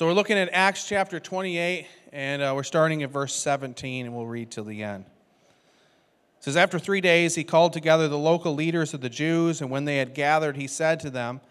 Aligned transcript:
So 0.00 0.06
we're 0.06 0.14
looking 0.14 0.38
at 0.38 0.48
Acts 0.54 0.88
chapter 0.88 1.20
28, 1.20 1.86
and 2.10 2.40
uh, 2.40 2.52
we're 2.56 2.62
starting 2.62 3.02
at 3.02 3.10
verse 3.10 3.34
17, 3.34 4.06
and 4.06 4.16
we'll 4.16 4.24
read 4.24 4.50
till 4.50 4.64
the 4.64 4.82
end. 4.82 5.04
It 6.38 6.44
says, 6.44 6.56
After 6.56 6.78
three 6.78 7.02
days, 7.02 7.34
he 7.34 7.44
called 7.44 7.74
together 7.74 8.08
the 8.08 8.16
local 8.16 8.54
leaders 8.54 8.94
of 8.94 9.02
the 9.02 9.10
Jews, 9.10 9.60
and 9.60 9.70
when 9.70 9.84
they 9.84 9.98
had 9.98 10.14
gathered, 10.14 10.56
he 10.56 10.66
said 10.66 11.00
to 11.00 11.10
them, 11.10 11.42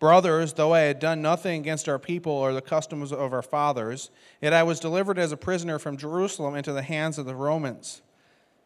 Brothers, 0.00 0.54
though 0.54 0.72
I 0.72 0.80
had 0.80 1.00
done 1.00 1.20
nothing 1.20 1.60
against 1.60 1.86
our 1.86 1.98
people 1.98 2.32
or 2.32 2.54
the 2.54 2.62
customs 2.62 3.12
of 3.12 3.34
our 3.34 3.42
fathers, 3.42 4.08
yet 4.40 4.54
I 4.54 4.62
was 4.62 4.80
delivered 4.80 5.18
as 5.18 5.30
a 5.30 5.36
prisoner 5.36 5.78
from 5.78 5.98
Jerusalem 5.98 6.54
into 6.54 6.72
the 6.72 6.80
hands 6.80 7.18
of 7.18 7.26
the 7.26 7.34
Romans. 7.34 8.00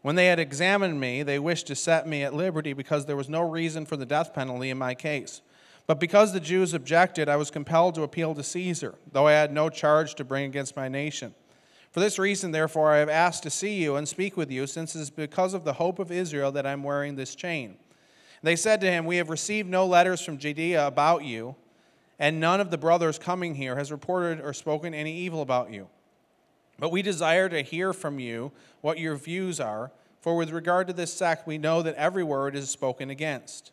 When 0.03 0.15
they 0.15 0.27
had 0.27 0.39
examined 0.39 1.01
me, 1.01 1.25
they 1.25 1.41
wished 1.41 1.67
to 1.67 1.75
set 1.75 2.07
me 2.07 2.23
at 2.23 2.33
liberty 2.33 2.75
because 2.75 3.07
there 3.07 3.17
was 3.17 3.29
no 3.29 3.41
reason 3.41 3.87
for 3.87 3.97
the 3.97 4.07
death 4.07 4.35
penalty 4.35 4.71
in 4.71 4.79
my 4.79 4.95
case. 4.95 5.43
But 5.87 6.01
because 6.01 6.33
the 6.33 6.41
Jews 6.41 6.75
objected, 6.75 7.29
I 7.29 7.37
was 7.37 7.51
compelled 7.51 7.95
to 7.97 8.03
appeal 8.03 8.35
to 8.35 8.43
Caesar, 8.43 8.95
though 9.11 9.27
I 9.27 9.33
had 9.33 9.53
no 9.53 9.69
charge 9.69 10.15
to 10.17 10.25
bring 10.25 10.45
against 10.45 10.77
my 10.77 10.89
nation. 10.89 11.35
For 11.91 12.01
this 12.01 12.19
reason, 12.19 12.53
therefore, 12.53 12.93
I 12.93 12.99
have 12.99 13.09
asked 13.09 13.43
to 13.43 13.51
see 13.51 13.83
you 13.83 13.97
and 13.97 14.09
speak 14.09 14.37
with 14.37 14.51
you, 14.51 14.67
since 14.67 14.97
it 14.97 15.01
is 15.01 15.11
because 15.11 15.53
of 15.53 15.65
the 15.65 15.75
hope 15.75 15.99
of 15.99 16.11
Israel 16.11 16.53
that 16.53 16.67
I'm 16.67 16.83
wearing 16.83 17.17
this 17.17 17.35
chain. 17.35 17.77
They 18.43 18.57
said 18.57 18.81
to 18.81 18.91
him, 18.91 19.05
We 19.05 19.19
have 19.19 19.29
received 19.29 19.69
no 19.69 19.87
letters 19.87 20.21
from 20.21 20.39
Judea 20.39 20.87
about 20.87 21.25
you, 21.25 21.55
and 22.19 22.41
none 22.41 22.61
of 22.61 22.71
the 22.71 22.79
brothers 22.79 23.19
coming 23.19 23.55
here 23.55 23.77
has 23.77 23.93
reported 23.93 24.41
or 24.41 24.53
spoken 24.53 24.95
any 24.95 25.17
evil 25.19 25.43
about 25.43 25.73
you. 25.73 25.89
But 26.79 26.91
we 26.91 27.03
desire 27.03 27.49
to 27.49 27.63
hear 27.63 27.93
from 27.93 28.19
you 28.19 28.53
what 28.81 28.99
your 28.99 29.17
views 29.17 29.61
are, 29.61 29.93
for 30.21 30.37
with 30.37 30.51
regard 30.51 30.87
to 30.87 30.93
this 30.93 31.13
sect, 31.13 31.47
we 31.47 31.59
know 31.59 31.83
that 31.83 31.97
every 31.97 32.25
word 32.25 32.57
is 32.57 32.71
spoken 32.71 33.11
against. 33.11 33.73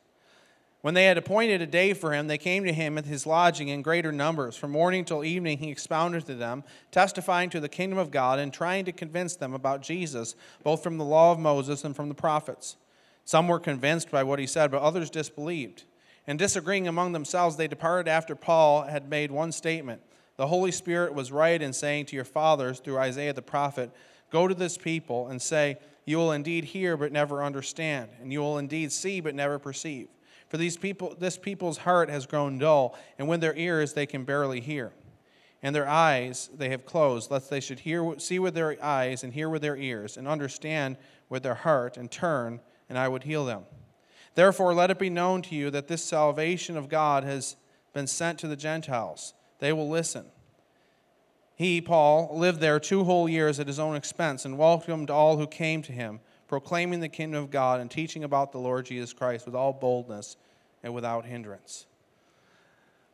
When 0.81 0.93
they 0.93 1.05
had 1.05 1.17
appointed 1.17 1.61
a 1.61 1.67
day 1.67 1.93
for 1.93 2.13
him, 2.13 2.27
they 2.27 2.37
came 2.37 2.63
to 2.63 2.71
him 2.71 2.97
at 2.97 3.05
his 3.05 3.25
lodging 3.25 3.67
in 3.67 3.81
greater 3.81 4.13
numbers. 4.13 4.55
From 4.55 4.71
morning 4.71 5.03
till 5.03 5.25
evening, 5.25 5.57
he 5.57 5.69
expounded 5.69 6.25
to 6.27 6.35
them, 6.35 6.63
testifying 6.89 7.49
to 7.49 7.59
the 7.59 7.67
kingdom 7.67 7.99
of 7.99 8.11
God 8.11 8.39
and 8.39 8.53
trying 8.53 8.85
to 8.85 8.93
convince 8.93 9.35
them 9.35 9.53
about 9.53 9.81
Jesus, 9.81 10.35
both 10.63 10.81
from 10.81 10.97
the 10.97 11.03
law 11.03 11.33
of 11.33 11.39
Moses 11.39 11.83
and 11.83 11.93
from 11.93 12.07
the 12.07 12.15
prophets. 12.15 12.77
Some 13.25 13.49
were 13.49 13.59
convinced 13.59 14.09
by 14.09 14.23
what 14.23 14.39
he 14.39 14.47
said, 14.47 14.71
but 14.71 14.81
others 14.81 15.09
disbelieved. 15.09 15.83
And 16.25 16.39
disagreeing 16.39 16.87
among 16.87 17.11
themselves, 17.11 17.57
they 17.57 17.67
departed 17.67 18.09
after 18.09 18.33
Paul 18.33 18.83
had 18.83 19.09
made 19.09 19.31
one 19.31 19.51
statement 19.51 20.01
The 20.37 20.47
Holy 20.47 20.71
Spirit 20.71 21.13
was 21.13 21.31
right 21.31 21.61
in 21.61 21.73
saying 21.73 22.05
to 22.07 22.15
your 22.15 22.23
fathers 22.23 22.79
through 22.79 22.99
Isaiah 22.99 23.33
the 23.33 23.41
prophet, 23.41 23.91
Go 24.31 24.47
to 24.47 24.55
this 24.55 24.77
people 24.77 25.27
and 25.27 25.41
say, 25.41 25.77
You 26.05 26.17
will 26.17 26.31
indeed 26.31 26.63
hear, 26.63 26.95
but 26.95 27.11
never 27.11 27.43
understand, 27.43 28.11
and 28.21 28.31
you 28.31 28.39
will 28.39 28.57
indeed 28.57 28.93
see, 28.93 29.19
but 29.19 29.35
never 29.35 29.59
perceive. 29.59 30.07
For 30.49 30.57
these 30.57 30.77
people, 30.77 31.15
this 31.17 31.37
people's 31.37 31.77
heart 31.77 32.09
has 32.09 32.25
grown 32.25 32.57
dull, 32.57 32.97
and 33.17 33.27
with 33.27 33.39
their 33.39 33.55
ears 33.55 33.93
they 33.93 34.07
can 34.07 34.25
barely 34.25 34.59
hear. 34.59 34.91
And 35.61 35.75
their 35.75 35.87
eyes 35.87 36.49
they 36.53 36.69
have 36.69 36.85
closed, 36.85 37.29
lest 37.29 37.49
they 37.49 37.59
should 37.59 37.79
hear, 37.79 38.17
see 38.17 38.39
with 38.39 38.55
their 38.55 38.83
eyes 38.83 39.23
and 39.23 39.33
hear 39.33 39.47
with 39.47 39.61
their 39.61 39.77
ears, 39.77 40.17
and 40.17 40.27
understand 40.27 40.97
with 41.29 41.43
their 41.43 41.55
heart, 41.55 41.97
and 41.97 42.09
turn, 42.09 42.61
and 42.89 42.97
I 42.97 43.07
would 43.07 43.23
heal 43.23 43.45
them. 43.45 43.63
Therefore, 44.33 44.73
let 44.73 44.89
it 44.89 44.97
be 44.97 45.09
known 45.09 45.41
to 45.43 45.55
you 45.55 45.69
that 45.69 45.87
this 45.87 46.03
salvation 46.03 46.77
of 46.77 46.89
God 46.89 47.23
has 47.23 47.55
been 47.93 48.07
sent 48.07 48.39
to 48.39 48.47
the 48.47 48.55
Gentiles. 48.55 49.33
They 49.59 49.73
will 49.73 49.89
listen. 49.89 50.25
He, 51.55 51.81
Paul, 51.81 52.31
lived 52.33 52.61
there 52.61 52.79
two 52.79 53.03
whole 53.03 53.27
years 53.27 53.59
at 53.59 53.67
his 53.67 53.79
own 53.79 53.95
expense 53.95 54.45
and 54.45 54.57
welcomed 54.57 55.09
all 55.09 55.37
who 55.37 55.45
came 55.45 55.81
to 55.83 55.91
him 55.91 56.21
proclaiming 56.49 56.99
the 56.99 57.07
kingdom 57.07 57.41
of 57.41 57.51
God 57.51 57.79
and 57.79 57.89
teaching 57.89 58.25
about 58.25 58.51
the 58.51 58.57
Lord 58.57 58.87
Jesus 58.87 59.13
Christ 59.13 59.45
with 59.45 59.55
all 59.55 59.71
boldness 59.71 60.35
and 60.83 60.93
without 60.93 61.23
hindrance. 61.23 61.85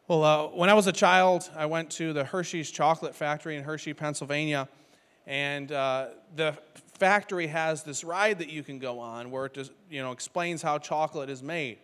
Well, 0.08 0.24
uh, 0.24 0.48
when 0.48 0.70
I 0.70 0.74
was 0.74 0.88
a 0.88 0.92
child, 0.92 1.50
I 1.56 1.66
went 1.66 1.92
to 1.92 2.14
the 2.14 2.24
Hershey's 2.24 2.72
Chocolate 2.72 3.14
Factory 3.14 3.58
in 3.58 3.64
Hershey, 3.64 3.94
Pennsylvania, 3.94 4.70
and 5.28 5.72
uh, 5.72 6.08
the 6.36 6.58
factory 6.94 7.48
has 7.48 7.84
this 7.84 8.04
ride 8.04 8.40
that 8.40 8.50
you 8.50 8.64
can 8.64 8.80
go 8.80 9.00
on 9.00 9.32
where 9.32 9.48
it 9.48 9.54
just, 9.54 9.72
you 9.90 10.02
know 10.02 10.12
explains 10.12 10.62
how 10.62 10.78
chocolate 10.78 11.30
is 11.30 11.44
made. 11.44 11.80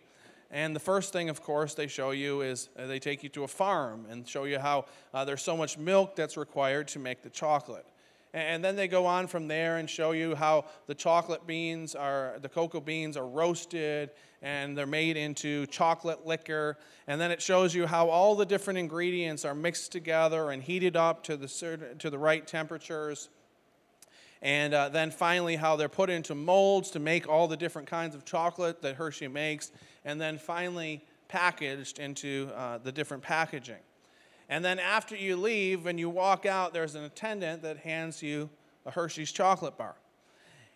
And 0.50 0.76
the 0.76 0.80
first 0.80 1.12
thing, 1.12 1.28
of 1.28 1.42
course, 1.42 1.74
they 1.74 1.86
show 1.86 2.12
you 2.12 2.42
is 2.42 2.68
uh, 2.78 2.86
they 2.86 2.98
take 2.98 3.22
you 3.22 3.28
to 3.30 3.44
a 3.44 3.48
farm 3.48 4.06
and 4.08 4.26
show 4.26 4.44
you 4.44 4.58
how 4.58 4.86
uh, 5.12 5.24
there's 5.24 5.42
so 5.42 5.56
much 5.56 5.76
milk 5.76 6.14
that's 6.16 6.36
required 6.36 6.88
to 6.88 6.98
make 6.98 7.22
the 7.22 7.30
chocolate. 7.30 7.86
And 8.34 8.64
then 8.64 8.76
they 8.76 8.88
go 8.88 9.04
on 9.04 9.26
from 9.26 9.46
there 9.46 9.76
and 9.76 9.88
show 9.88 10.12
you 10.12 10.34
how 10.34 10.64
the 10.86 10.94
chocolate 10.94 11.46
beans 11.46 11.94
are, 11.94 12.38
the 12.40 12.48
cocoa 12.48 12.80
beans 12.80 13.16
are 13.18 13.26
roasted 13.26 14.10
and 14.40 14.76
they're 14.76 14.86
made 14.86 15.18
into 15.18 15.66
chocolate 15.66 16.26
liquor. 16.26 16.78
And 17.06 17.20
then 17.20 17.30
it 17.30 17.42
shows 17.42 17.74
you 17.74 17.86
how 17.86 18.08
all 18.08 18.34
the 18.34 18.46
different 18.46 18.78
ingredients 18.78 19.44
are 19.44 19.54
mixed 19.54 19.92
together 19.92 20.50
and 20.50 20.62
heated 20.62 20.96
up 20.96 21.22
to 21.24 21.36
the, 21.36 21.46
certain, 21.46 21.98
to 21.98 22.08
the 22.08 22.18
right 22.18 22.46
temperatures. 22.46 23.28
And 24.40 24.72
uh, 24.72 24.88
then 24.88 25.10
finally, 25.10 25.56
how 25.56 25.76
they're 25.76 25.88
put 25.88 26.08
into 26.08 26.34
molds 26.34 26.90
to 26.92 26.98
make 26.98 27.28
all 27.28 27.46
the 27.46 27.56
different 27.56 27.86
kinds 27.86 28.14
of 28.14 28.24
chocolate 28.24 28.82
that 28.82 28.96
Hershey 28.96 29.28
makes. 29.28 29.70
And 30.04 30.20
then 30.20 30.38
finally, 30.38 31.04
packaged 31.28 31.98
into 31.98 32.50
uh, 32.56 32.78
the 32.78 32.92
different 32.92 33.22
packaging. 33.22 33.76
And 34.52 34.62
then 34.62 34.78
after 34.78 35.16
you 35.16 35.38
leave, 35.38 35.86
when 35.86 35.96
you 35.96 36.10
walk 36.10 36.44
out, 36.44 36.74
there's 36.74 36.94
an 36.94 37.04
attendant 37.04 37.62
that 37.62 37.78
hands 37.78 38.22
you 38.22 38.50
a 38.84 38.90
Hershey's 38.90 39.32
chocolate 39.32 39.78
bar. 39.78 39.94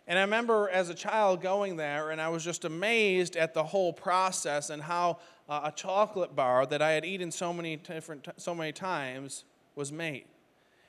And 0.07 0.17
I 0.17 0.23
remember 0.23 0.67
as 0.67 0.89
a 0.89 0.95
child 0.95 1.43
going 1.43 1.77
there, 1.77 2.09
and 2.09 2.19
I 2.19 2.29
was 2.29 2.43
just 2.43 2.65
amazed 2.65 3.35
at 3.35 3.53
the 3.53 3.63
whole 3.63 3.93
process 3.93 4.71
and 4.71 4.81
how 4.81 5.19
uh, 5.47 5.61
a 5.65 5.71
chocolate 5.71 6.35
bar 6.35 6.65
that 6.65 6.81
I 6.81 6.93
had 6.93 7.05
eaten 7.05 7.29
so 7.29 7.53
many 7.53 7.75
different, 7.75 8.27
so 8.37 8.55
many 8.55 8.71
times 8.71 9.43
was 9.75 9.91
made, 9.91 10.25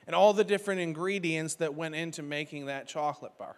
and 0.07 0.15
all 0.15 0.33
the 0.33 0.43
different 0.43 0.81
ingredients 0.81 1.53
that 1.55 1.75
went 1.75 1.93
into 1.93 2.23
making 2.23 2.65
that 2.65 2.87
chocolate 2.87 3.37
bar. 3.37 3.55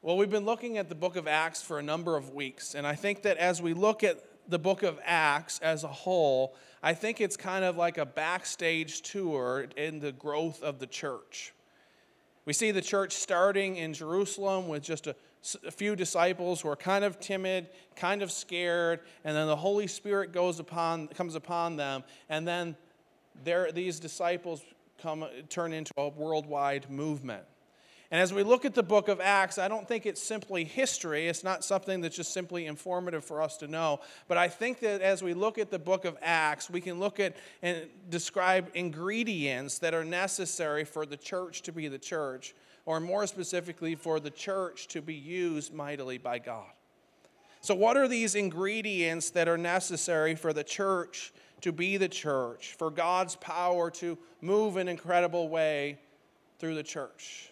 Well, 0.00 0.16
we've 0.16 0.30
been 0.30 0.46
looking 0.46 0.78
at 0.78 0.88
the 0.88 0.94
book 0.94 1.16
of 1.16 1.28
Acts 1.28 1.60
for 1.60 1.78
a 1.78 1.82
number 1.82 2.16
of 2.16 2.32
weeks, 2.32 2.74
and 2.74 2.86
I 2.86 2.94
think 2.94 3.20
that 3.24 3.36
as 3.36 3.60
we 3.60 3.74
look 3.74 4.02
at 4.02 4.24
the 4.48 4.58
book 4.58 4.82
of 4.82 4.98
Acts 5.04 5.58
as 5.60 5.84
a 5.84 5.88
whole, 5.88 6.54
I 6.82 6.94
think 6.94 7.20
it's 7.20 7.36
kind 7.36 7.64
of 7.64 7.76
like 7.76 7.98
a 7.98 8.06
backstage 8.06 9.02
tour 9.02 9.66
in 9.76 10.00
the 10.00 10.12
growth 10.12 10.62
of 10.62 10.78
the 10.78 10.86
church. 10.86 11.52
We 12.44 12.54
see 12.54 12.70
the 12.70 12.80
church 12.80 13.12
starting 13.12 13.76
in 13.76 13.92
Jerusalem 13.92 14.68
with 14.68 14.82
just 14.82 15.06
a, 15.06 15.14
a, 15.66 15.70
few 15.70 15.94
disciples 15.94 16.62
who 16.62 16.68
are 16.70 16.76
kind 16.76 17.04
of 17.04 17.20
timid, 17.20 17.68
kind 17.94 18.22
of 18.22 18.32
scared, 18.32 19.00
and 19.22 19.36
then 19.36 19.46
the 19.46 19.56
Holy 19.56 19.86
Spirit 19.86 20.32
goes 20.32 20.58
upon, 20.58 21.08
comes 21.08 21.34
upon 21.34 21.76
them, 21.76 22.04
and 22.30 22.48
then 22.48 22.74
there, 23.44 23.70
these 23.70 24.00
disciples 24.00 24.62
come, 24.96 25.26
turn 25.50 25.74
into 25.74 25.92
a 25.98 26.08
worldwide 26.08 26.88
movement. 26.88 27.44
And 28.10 28.22
as 28.22 28.32
we 28.32 28.42
look 28.42 28.64
at 28.64 28.74
the 28.74 28.82
book 28.82 29.08
of 29.08 29.20
Acts, 29.20 29.58
I 29.58 29.68
don't 29.68 29.86
think 29.86 30.06
it's 30.06 30.22
simply 30.22 30.64
history. 30.64 31.28
It's 31.28 31.44
not 31.44 31.62
something 31.62 32.00
that's 32.00 32.16
just 32.16 32.32
simply 32.32 32.64
informative 32.64 33.22
for 33.22 33.42
us 33.42 33.58
to 33.58 33.68
know. 33.68 34.00
But 34.28 34.38
I 34.38 34.48
think 34.48 34.80
that 34.80 35.02
as 35.02 35.22
we 35.22 35.34
look 35.34 35.58
at 35.58 35.70
the 35.70 35.78
book 35.78 36.06
of 36.06 36.16
Acts, 36.22 36.70
we 36.70 36.80
can 36.80 36.98
look 36.98 37.20
at 37.20 37.36
and 37.62 37.86
describe 38.08 38.70
ingredients 38.72 39.78
that 39.80 39.92
are 39.92 40.04
necessary 40.04 40.84
for 40.84 41.04
the 41.04 41.18
church 41.18 41.60
to 41.62 41.72
be 41.72 41.86
the 41.88 41.98
church, 41.98 42.54
or 42.86 42.98
more 42.98 43.26
specifically, 43.26 43.94
for 43.94 44.20
the 44.20 44.30
church 44.30 44.88
to 44.88 45.02
be 45.02 45.14
used 45.14 45.74
mightily 45.74 46.16
by 46.16 46.38
God. 46.38 46.70
So, 47.60 47.74
what 47.74 47.98
are 47.98 48.08
these 48.08 48.34
ingredients 48.34 49.28
that 49.30 49.48
are 49.48 49.58
necessary 49.58 50.34
for 50.34 50.54
the 50.54 50.64
church 50.64 51.30
to 51.60 51.72
be 51.72 51.98
the 51.98 52.08
church, 52.08 52.74
for 52.78 52.90
God's 52.90 53.36
power 53.36 53.90
to 53.90 54.16
move 54.40 54.76
in 54.76 54.82
an 54.82 54.88
incredible 54.88 55.50
way 55.50 55.98
through 56.58 56.76
the 56.76 56.82
church? 56.82 57.50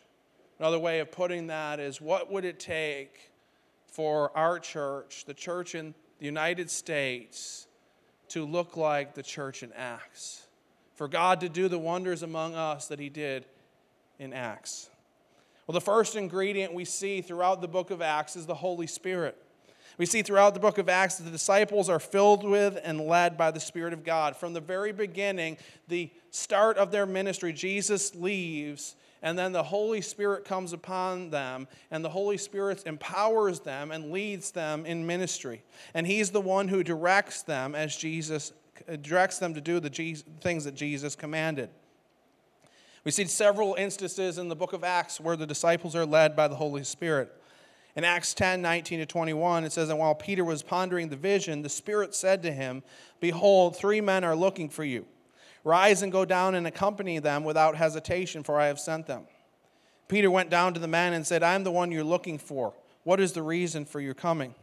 Another 0.59 0.79
way 0.79 1.01
of 1.01 1.13
putting 1.13 1.49
that 1.49 1.81
is 1.81 2.01
what 2.01 2.33
would 2.33 2.45
it 2.45 2.59
take 2.59 3.31
for 3.87 4.37
our 4.37 4.59
church, 4.59 5.25
the 5.27 5.35
church 5.35 5.75
in 5.75 5.95
the 6.19 6.25
United 6.25 6.71
States, 6.71 7.67
to 8.29 8.45
look 8.45 8.77
like 8.77 9.15
the 9.15 9.23
church 9.23 9.63
in 9.63 9.73
Acts? 9.75 10.47
For 10.95 11.09
God 11.09 11.41
to 11.41 11.49
do 11.51 11.69
the 11.69 11.79
wonders 11.79 12.23
among 12.23 12.55
us 12.55 12.89
that 12.89 12.99
He 12.99 13.11
did 13.11 13.45
in 14.19 14.33
Acts. 14.33 14.89
Well, 15.67 15.75
the 15.75 15.81
first 15.81 16.17
ingredient 16.17 16.73
we 16.73 16.85
see 16.85 17.21
throughout 17.21 17.61
the 17.61 17.69
book 17.69 17.91
of 17.91 18.01
Acts 18.01 18.37
is 18.37 18.47
the 18.47 18.55
Holy 18.55 18.87
Spirit. 18.87 19.37
We 19.99 20.07
see 20.07 20.23
throughout 20.23 20.55
the 20.55 20.61
book 20.61 20.79
of 20.79 20.89
Acts 20.89 21.17
that 21.17 21.25
the 21.25 21.31
disciples 21.31 21.89
are 21.89 21.99
filled 21.99 22.45
with 22.45 22.79
and 22.83 23.01
led 23.01 23.37
by 23.37 23.51
the 23.51 23.61
Spirit 23.61 23.93
of 23.93 24.05
God. 24.05 24.37
From 24.37 24.53
the 24.53 24.61
very 24.61 24.93
beginning, 24.93 25.59
the 25.89 26.11
start 26.31 26.77
of 26.79 26.91
their 26.91 27.07
ministry, 27.07 27.53
Jesus 27.53 28.15
leaves 28.15 28.95
and 29.27 29.37
then 29.37 29.51
the 29.51 29.65
Holy 29.65 30.01
Spirit 30.03 30.45
comes 30.45 30.73
upon 30.73 31.31
them, 31.31 31.67
and 31.91 32.05
the 32.05 32.09
Holy 32.09 32.37
Spirit 32.37 32.85
empowers 32.87 33.59
them 33.59 33.91
and 33.91 34.13
leads 34.13 34.53
them 34.53 34.87
in 34.87 35.05
ministry. 35.05 35.65
And 35.95 36.07
He's 36.07 36.31
the 36.31 36.41
one 36.41 36.69
who 36.69 36.85
directs 36.85 37.43
them 37.43 37.75
as 37.75 37.97
Jesus 37.97 38.53
uh, 38.89 38.95
directs 38.95 39.41
them 39.41 39.53
to 39.55 39.61
do 39.61 39.81
the 39.81 39.91
things 39.91 40.65
that 40.65 40.77
Jesus 40.77 41.17
commanded. 41.17 41.71
We 43.03 43.11
see 43.11 43.25
several 43.25 43.75
instances 43.75 44.39
in 44.39 44.49
the 44.49 44.55
book 44.55 44.73
of 44.73 44.85
Acts 44.85 45.19
where 45.21 45.35
the 45.35 45.45
disciples 45.45 45.97
are 45.97 46.07
led 46.07 46.37
by 46.37 46.47
the 46.47 46.55
Holy 46.55 46.85
Spirit. 46.85 47.33
In 47.97 48.05
Acts 48.05 48.33
10 48.33 48.63
19 48.63 49.01
to 49.01 49.07
21, 49.07 49.65
it 49.65 49.73
says, 49.73 49.89
And 49.89 49.99
while 49.99 50.15
Peter 50.15 50.45
was 50.45 50.63
pondering 50.63 51.09
the 51.09 51.17
vision, 51.17 51.63
the 51.63 51.69
Spirit 51.69 52.15
said 52.15 52.45
to 52.45 52.53
him, 52.53 52.85
Behold, 53.19 53.75
three 53.75 54.01
men 54.01 54.23
are 54.23 54.37
looking 54.37 54.69
for 54.69 54.85
you. 54.85 55.05
Rise 55.67 56.03
and 56.03 56.13
go 56.13 56.25
down 56.25 56.55
and 56.55 56.65
accompany 56.65 57.19
them 57.19 57.43
without 57.43 57.75
hesitation, 57.75 58.45
for 58.45 58.61
I 58.61 58.67
have 58.67 58.79
sent 58.79 59.09
them. 59.09 59.25
Peter 60.07 60.31
went 60.31 60.49
down 60.49 60.75
to 60.75 60.79
the 60.79 60.87
men 60.87 61.13
and 61.13 61.27
said, 61.27 61.43
I 61.43 61.57
am 61.57 61.65
the 61.65 61.73
one 61.73 61.91
you're 61.91 62.05
looking 62.05 62.39
for. 62.39 62.73
What 63.03 63.19
is 63.19 63.33
the 63.33 63.43
reason 63.43 63.85
for 63.85 63.99
your 63.99 64.15
coming? 64.15 64.55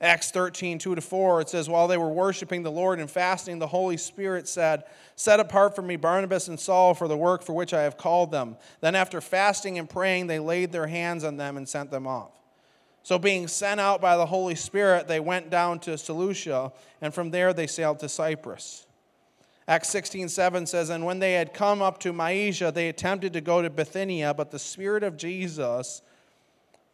Acts 0.00 0.32
13, 0.32 0.80
2 0.80 0.96
to 0.96 1.00
4, 1.00 1.40
it 1.40 1.48
says, 1.50 1.68
While 1.68 1.86
they 1.86 1.98
were 1.98 2.08
worshiping 2.08 2.64
the 2.64 2.70
Lord 2.72 2.98
and 2.98 3.08
fasting, 3.08 3.60
the 3.60 3.68
Holy 3.68 3.96
Spirit 3.96 4.48
said, 4.48 4.82
Set 5.14 5.38
apart 5.38 5.76
for 5.76 5.82
me 5.82 5.94
Barnabas 5.94 6.48
and 6.48 6.58
Saul 6.58 6.92
for 6.92 7.06
the 7.06 7.16
work 7.16 7.44
for 7.44 7.52
which 7.52 7.72
I 7.72 7.82
have 7.82 7.96
called 7.96 8.32
them. 8.32 8.56
Then, 8.80 8.96
after 8.96 9.20
fasting 9.20 9.78
and 9.78 9.88
praying, 9.88 10.26
they 10.26 10.40
laid 10.40 10.72
their 10.72 10.88
hands 10.88 11.22
on 11.22 11.36
them 11.36 11.56
and 11.56 11.68
sent 11.68 11.92
them 11.92 12.08
off. 12.08 12.32
So, 13.04 13.20
being 13.20 13.46
sent 13.46 13.78
out 13.78 14.00
by 14.00 14.16
the 14.16 14.26
Holy 14.26 14.56
Spirit, 14.56 15.06
they 15.06 15.20
went 15.20 15.48
down 15.48 15.78
to 15.80 15.96
Seleucia, 15.96 16.72
and 17.00 17.14
from 17.14 17.30
there 17.30 17.52
they 17.52 17.68
sailed 17.68 18.00
to 18.00 18.08
Cyprus. 18.08 18.85
Acts 19.68 19.88
16, 19.88 20.28
7 20.28 20.66
says, 20.66 20.90
And 20.90 21.04
when 21.04 21.18
they 21.18 21.32
had 21.32 21.52
come 21.52 21.82
up 21.82 21.98
to 22.00 22.12
Mysia, 22.12 22.70
they 22.70 22.88
attempted 22.88 23.32
to 23.32 23.40
go 23.40 23.62
to 23.62 23.70
Bithynia, 23.70 24.32
but 24.32 24.50
the 24.50 24.58
Spirit 24.58 25.02
of 25.02 25.16
Jesus 25.16 26.02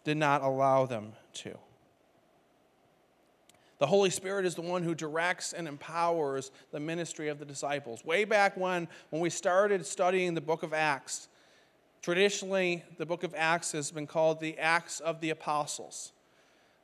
did 0.04 0.16
not 0.16 0.42
allow 0.42 0.86
them 0.86 1.12
to. 1.34 1.56
The 3.78 3.86
Holy 3.86 4.10
Spirit 4.10 4.46
is 4.46 4.54
the 4.54 4.62
one 4.62 4.84
who 4.84 4.94
directs 4.94 5.52
and 5.52 5.66
empowers 5.66 6.50
the 6.70 6.80
ministry 6.80 7.28
of 7.28 7.38
the 7.38 7.44
disciples. 7.44 8.04
Way 8.04 8.24
back 8.24 8.56
when, 8.56 8.86
when 9.10 9.20
we 9.20 9.28
started 9.28 9.84
studying 9.84 10.34
the 10.34 10.40
book 10.40 10.62
of 10.62 10.72
Acts, 10.72 11.28
traditionally 12.00 12.84
the 12.98 13.04
book 13.04 13.24
of 13.24 13.34
Acts 13.36 13.72
has 13.72 13.90
been 13.90 14.06
called 14.06 14.40
the 14.40 14.56
Acts 14.56 15.00
of 15.00 15.20
the 15.20 15.30
Apostles. 15.30 16.12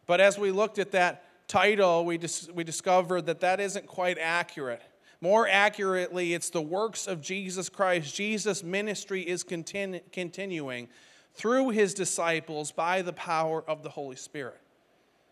But 0.07 0.21
as 0.21 0.39
we 0.39 0.51
looked 0.51 0.79
at 0.79 0.91
that 0.91 1.25
title, 1.47 2.05
we, 2.05 2.19
dis- 2.19 2.51
we 2.53 2.65
discovered 2.65 3.27
that 3.27 3.41
that 3.41 3.61
isn't 3.61 3.87
quite 3.87 4.19
accurate. 4.19 4.83
More 5.21 5.49
accurately, 5.49 6.33
it's 6.33 6.51
the 6.51 6.63
works 6.63 7.07
of 7.07 7.21
Jesus 7.21 7.69
Christ. 7.69 8.15
Jesus' 8.15 8.63
ministry 8.63 9.23
is 9.23 9.43
continu- 9.43 10.01
continuing 10.13 10.89
through 11.35 11.71
his 11.71 11.93
disciples 11.95 12.71
by 12.71 13.03
the 13.03 13.13
power 13.13 13.65
of 13.69 13.83
the 13.83 13.89
Holy 13.89 14.17
Spirit. 14.17 14.61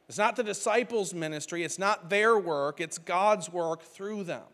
It's 0.08 0.18
not 0.18 0.36
the 0.36 0.44
disciples' 0.44 1.12
ministry, 1.12 1.64
it's 1.64 1.78
not 1.78 2.10
their 2.10 2.38
work, 2.38 2.80
it's 2.80 2.98
God's 2.98 3.50
work 3.50 3.82
through 3.82 4.24
them. 4.24 4.44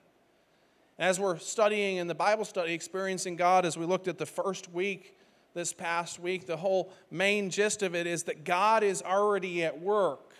As 0.99 1.19
we're 1.19 1.39
studying 1.39 1.97
in 1.97 2.07
the 2.07 2.15
Bible 2.15 2.45
study, 2.45 2.73
experiencing 2.73 3.37
God, 3.37 3.67
as 3.67 3.77
we 3.77 3.85
looked 3.85 4.09
at 4.09 4.19
the 4.19 4.27
first 4.27 4.71
week 4.73 5.17
this 5.55 5.73
past 5.73 6.19
week, 6.19 6.47
the 6.47 6.57
whole 6.57 6.93
main 7.11 7.51
gist 7.51 7.83
of 7.83 7.95
it 7.95 8.07
is 8.07 8.23
that 8.25 8.45
God 8.45 8.83
is 8.83 9.03
already 9.03 9.65
at 9.65 9.79
work, 9.79 10.35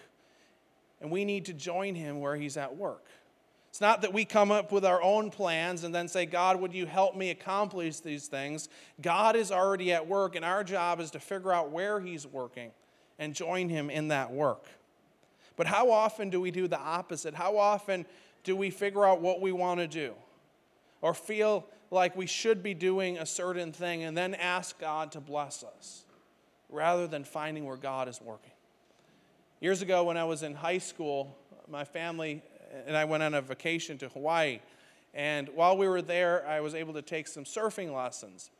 and 1.01 1.11
we 1.11 1.25
need 1.25 1.47
to 1.47 1.53
join 1.53 1.95
Him 1.95 2.21
where 2.21 2.37
He's 2.37 2.57
at 2.57 2.77
work. 2.77 3.07
It's 3.73 3.81
not 3.81 4.03
that 4.03 4.13
we 4.13 4.27
come 4.27 4.51
up 4.51 4.71
with 4.71 4.85
our 4.85 5.01
own 5.01 5.31
plans 5.31 5.83
and 5.83 5.95
then 5.95 6.07
say, 6.07 6.27
God, 6.27 6.61
would 6.61 6.75
you 6.75 6.85
help 6.85 7.17
me 7.17 7.31
accomplish 7.31 8.01
these 8.01 8.27
things? 8.27 8.69
God 9.01 9.35
is 9.35 9.51
already 9.51 9.95
at 9.95 10.07
work, 10.07 10.37
and 10.37 10.45
our 10.45 10.63
job 10.63 11.01
is 11.01 11.11
to 11.13 11.19
figure 11.19 11.55
out 11.55 11.71
where 11.71 11.99
He's 11.99 12.27
working 12.27 12.71
and 13.19 13.35
join 13.35 13.71
Him 13.71 13.89
in 13.89 14.09
that 14.09 14.31
work. 14.31 14.67
But 15.57 15.67
how 15.67 15.91
often 15.91 16.29
do 16.29 16.39
we 16.39 16.51
do 16.51 16.69
the 16.69 16.79
opposite? 16.79 17.33
How 17.33 17.57
often 17.57 18.05
do 18.45 18.55
we 18.55 18.69
figure 18.69 19.07
out 19.07 19.23
what 19.23 19.41
we 19.41 19.53
want 19.53 19.81
to 19.81 19.89
do 19.89 20.13
or 21.01 21.15
feel 21.15 21.67
like 21.91 22.15
we 22.15 22.27
should 22.27 22.63
be 22.63 22.75
doing 22.75 23.17
a 23.17 23.25
certain 23.25 23.73
thing 23.73 24.03
and 24.03 24.15
then 24.15 24.35
ask 24.35 24.79
God 24.79 25.13
to 25.13 25.21
bless 25.21 25.65
us 25.65 26.05
rather 26.69 27.07
than 27.07 27.25
finding 27.25 27.65
where 27.65 27.79
God 27.79 28.07
is 28.07 28.21
working? 28.21 28.53
Years 29.61 29.81
ago, 29.81 30.05
when 30.05 30.19
I 30.19 30.25
was 30.25 30.43
in 30.43 30.57
high 30.57 30.77
school, 30.77 31.39
my 31.69 31.85
family 31.85 32.43
and 32.87 32.97
I 32.97 33.05
went 33.05 33.23
on 33.23 33.35
a 33.35 33.41
vacation 33.41 33.99
to 33.99 34.09
Hawaii. 34.09 34.61
And 35.15 35.49
while 35.51 35.77
we 35.77 35.89
were 35.89 36.03
there, 36.03 36.47
I 36.47 36.61
was 36.61 36.75
able 36.75 36.95
to 36.95 37.03
take 37.03 37.29
some 37.29 37.45
surfing 37.45 37.95
lessons. 37.95 38.51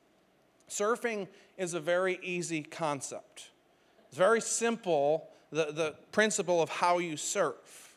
Surfing 0.69 1.29
is 1.57 1.75
a 1.75 1.81
very 1.81 2.19
easy 2.23 2.63
concept. 2.63 3.51
It's 4.09 4.19
very 4.19 4.41
simple 4.41 5.29
the, 5.51 5.67
the 5.73 5.95
principle 6.13 6.63
of 6.63 6.69
how 6.69 6.99
you 6.99 7.17
surf. 7.17 7.97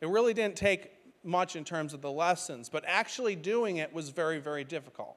It 0.00 0.08
really 0.08 0.34
didn't 0.34 0.56
take 0.56 0.92
much 1.24 1.56
in 1.56 1.64
terms 1.64 1.92
of 1.92 2.00
the 2.00 2.10
lessons, 2.10 2.68
but 2.68 2.84
actually 2.86 3.36
doing 3.36 3.76
it 3.76 3.92
was 3.92 4.08
very, 4.10 4.38
very 4.38 4.64
difficult. 4.64 5.16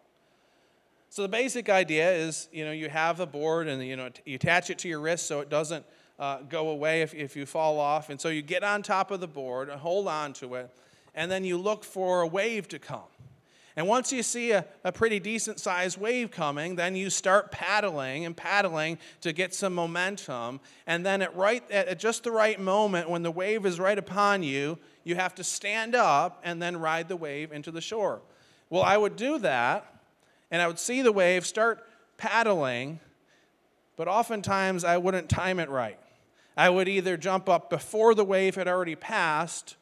So 1.10 1.22
the 1.22 1.28
basic 1.28 1.70
idea 1.70 2.12
is, 2.12 2.48
you 2.52 2.66
know, 2.66 2.72
you 2.72 2.90
have 2.90 3.20
a 3.20 3.26
board 3.26 3.68
and 3.68 3.84
you 3.86 3.96
know 3.96 4.10
you 4.26 4.36
attach 4.36 4.70
it 4.70 4.80
to 4.80 4.88
your 4.88 5.02
wrist 5.02 5.28
so 5.28 5.42
it 5.42 5.50
doesn't 5.50 5.86
uh, 6.20 6.40
go 6.50 6.70
away 6.70 7.02
if, 7.02 7.14
if 7.14 7.36
you 7.36 7.46
fall 7.46 7.80
off, 7.80 8.10
and 8.10 8.20
so 8.20 8.30
you 8.30 8.42
get 8.42 8.64
on 8.64 8.84
top 8.84 9.12
of 9.12 9.20
the 9.20 9.28
board 9.28 9.70
and 9.70 9.80
hold 9.80 10.08
on 10.08 10.34
to 10.34 10.56
it, 10.56 10.70
and 11.16 11.32
then 11.32 11.44
you 11.44 11.58
look 11.58 11.84
for 11.84 12.22
a 12.22 12.28
wave 12.28 12.68
to 12.70 12.80
come. 12.80 13.02
And 13.78 13.88
once 13.88 14.12
you 14.12 14.22
see 14.22 14.52
a, 14.52 14.66
a 14.84 14.92
pretty 14.92 15.20
decent 15.20 15.60
sized 15.60 15.98
wave 15.98 16.30
coming, 16.30 16.76
then 16.76 16.96
you 16.96 17.10
start 17.10 17.52
paddling 17.52 18.26
and 18.26 18.36
paddling 18.36 18.98
to 19.22 19.32
get 19.32 19.54
some 19.54 19.74
momentum. 19.74 20.60
And 20.86 21.06
then 21.06 21.22
at, 21.22 21.36
right, 21.38 21.64
at 21.72 21.98
just 21.98 22.26
the 22.26 22.32
right 22.32 22.60
moment, 22.60 23.10
when 23.10 23.24
the 23.24 23.32
wave 23.32 23.66
is 23.66 23.80
right 23.80 23.98
upon 23.98 24.44
you, 24.44 24.78
you 25.04 25.16
have 25.16 25.34
to 25.36 25.44
stand 25.44 25.96
up 25.96 26.42
and 26.44 26.62
then 26.62 26.78
ride 26.78 27.08
the 27.08 27.16
wave 27.16 27.54
into 27.54 27.72
the 27.72 27.82
shore. 27.82 28.22
Well, 28.70 28.84
I 28.84 28.98
would 28.98 29.16
do 29.16 29.40
that, 29.40 30.02
and 30.52 30.62
I 30.62 30.68
would 30.68 30.80
see 30.80 31.02
the 31.02 31.12
wave 31.12 31.46
start 31.46 31.86
paddling, 32.18 33.00
but 34.02 34.08
oftentimes 34.08 34.84
I 34.84 34.98
wouldn't 34.98 35.30
time 35.30 35.60
it 35.60 35.70
right. 35.70 36.00
I 36.58 36.72
would 36.72 36.88
either 36.88 37.18
jump 37.18 37.48
up 37.48 37.70
before 37.70 38.16
the 38.16 38.26
wave 38.26 38.56
had 38.56 38.68
already 38.68 38.96
passed 38.96 39.76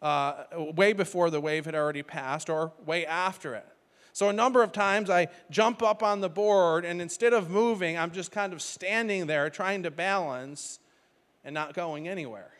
uh, 0.00 0.44
way 0.76 0.92
before 0.92 1.28
the 1.28 1.40
wave 1.40 1.64
had 1.64 1.74
already 1.74 2.04
passed 2.04 2.48
or 2.48 2.70
way 2.86 3.04
after 3.04 3.52
it. 3.52 3.66
So, 4.12 4.28
a 4.28 4.32
number 4.32 4.62
of 4.62 4.70
times 4.70 5.10
I 5.10 5.26
jump 5.50 5.82
up 5.82 6.04
on 6.04 6.20
the 6.20 6.28
board, 6.28 6.84
and 6.84 7.02
instead 7.02 7.32
of 7.32 7.50
moving, 7.50 7.98
I'm 7.98 8.12
just 8.12 8.30
kind 8.30 8.52
of 8.52 8.62
standing 8.62 9.26
there 9.26 9.50
trying 9.50 9.82
to 9.82 9.90
balance 9.90 10.78
and 11.44 11.52
not 11.52 11.74
going 11.74 12.06
anywhere. 12.06 12.52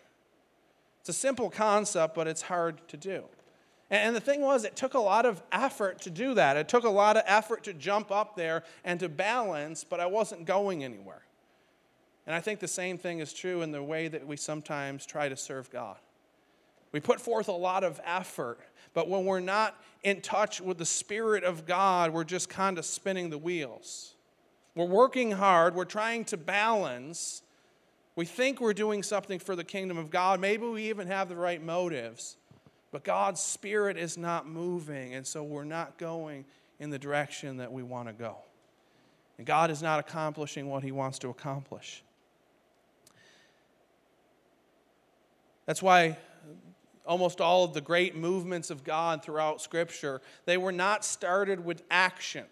It's 0.99 1.11
a 1.11 1.13
simple 1.13 1.49
concept, 1.49 2.17
but 2.17 2.27
it's 2.27 2.43
hard 2.43 2.81
to 2.89 2.97
do. 2.97 3.23
And 3.91 4.17
the 4.17 4.21
thing 4.21 4.41
was, 4.41 4.65
it 4.65 4.77
took 4.77 4.95
a 4.95 4.99
lot 4.99 5.27
of 5.27 5.43
effort 5.53 6.01
to 6.03 6.11
do 6.11 6.35
that. 6.35 6.57
It 6.57 6.69
took 6.69 6.85
a 6.85 6.91
lot 6.91 7.17
of 7.17 7.23
effort 7.27 7.65
to 7.65 7.75
jump 7.75 8.11
up 8.11 8.35
there 8.35 8.65
and 8.85 8.99
to 9.01 9.09
balance, 9.09 9.85
but 9.85 10.01
I 10.01 10.07
wasn't 10.07 10.47
going 10.47 10.83
anywhere. 10.83 11.23
And 12.27 12.35
I 12.35 12.41
think 12.41 12.61
the 12.61 12.69
same 12.69 12.97
thing 12.97 13.21
is 13.21 13.33
true 13.33 13.63
in 13.63 13.71
the 13.71 13.83
way 13.83 14.09
that 14.09 14.27
we 14.27 14.37
sometimes 14.37 15.05
try 15.05 15.29
to 15.29 15.37
serve 15.37 15.71
God. 15.71 15.99
We 16.93 17.01
put 17.01 17.21
forth 17.21 17.49
a 17.49 17.53
lot 17.53 17.85
of 17.85 18.01
effort, 18.05 18.61
but 18.95 19.09
when 19.09 19.25
we're 19.25 19.41
not 19.41 19.83
in 20.03 20.21
touch 20.21 20.61
with 20.61 20.79
the 20.79 20.87
Spirit 20.87 21.45
of 21.45 21.67
God, 21.67 22.13
we're 22.13 22.25
just 22.25 22.49
kind 22.49 22.79
of 22.79 22.85
spinning 22.85 23.31
the 23.31 23.39
wheels. 23.39 24.15
We're 24.75 24.87
working 24.87 25.33
hard, 25.33 25.75
we're 25.75 25.85
trying 25.85 26.25
to 26.27 26.37
balance. 26.37 27.43
We 28.17 28.25
think 28.25 28.61
we're 28.61 28.75
doing 28.75 29.03
something 29.03 29.41
for 29.41 29.57
the 29.57 29.65
kingdom 29.65 29.99
of 29.99 30.09
God. 30.09 30.41
Maybe 30.41 30.67
we 30.67 30.89
even 30.89 31.09
have 31.09 31.29
the 31.29 31.35
right 31.37 31.61
motives, 31.61 32.37
but 32.95 33.03
God's 33.03 33.41
Spirit 33.41 33.97
is 33.97 34.17
not 34.17 34.47
moving, 34.47 35.15
and 35.15 35.27
so 35.27 35.43
we're 35.43 35.65
not 35.65 35.99
going 35.99 36.45
in 36.79 36.91
the 36.91 36.99
direction 36.99 37.57
that 37.57 37.73
we 37.73 37.83
want 37.83 38.07
to 38.07 38.15
go. 38.15 38.37
And 39.37 39.45
God 39.45 39.73
is 39.73 39.83
not 39.83 39.99
accomplishing 39.99 40.71
what 40.71 40.85
He 40.85 40.93
wants 40.93 41.19
to 41.19 41.29
accomplish. 41.29 42.05
That's 45.67 45.83
why 45.83 46.19
almost 47.05 47.41
all 47.41 47.65
of 47.65 47.75
the 47.75 47.81
great 47.81 48.15
movements 48.15 48.71
of 48.71 48.85
God 48.85 49.25
throughout 49.25 49.61
Scripture, 49.61 50.21
they 50.45 50.57
were 50.57 50.71
not 50.71 51.05
started 51.05 51.65
with 51.65 51.83
action. 51.91 52.45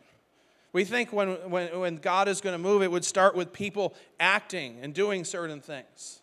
We 0.72 0.84
think 0.84 1.12
when, 1.12 1.34
when, 1.52 1.78
when 1.78 1.96
God 1.99 2.26
is 2.26 2.40
going 2.40 2.54
to 2.54 2.58
move, 2.58 2.82
it 2.82 2.90
would 2.90 3.04
start 3.04 3.37
with 3.37 3.52
people 3.52 3.94
acting 4.18 4.80
and 4.82 4.92
doing 4.92 5.25
certain 5.25 5.61
things. 5.61 6.20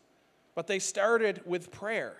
But 0.55 0.67
they 0.67 0.79
started 0.79 1.39
with 1.45 1.71
prayer. 1.71 2.17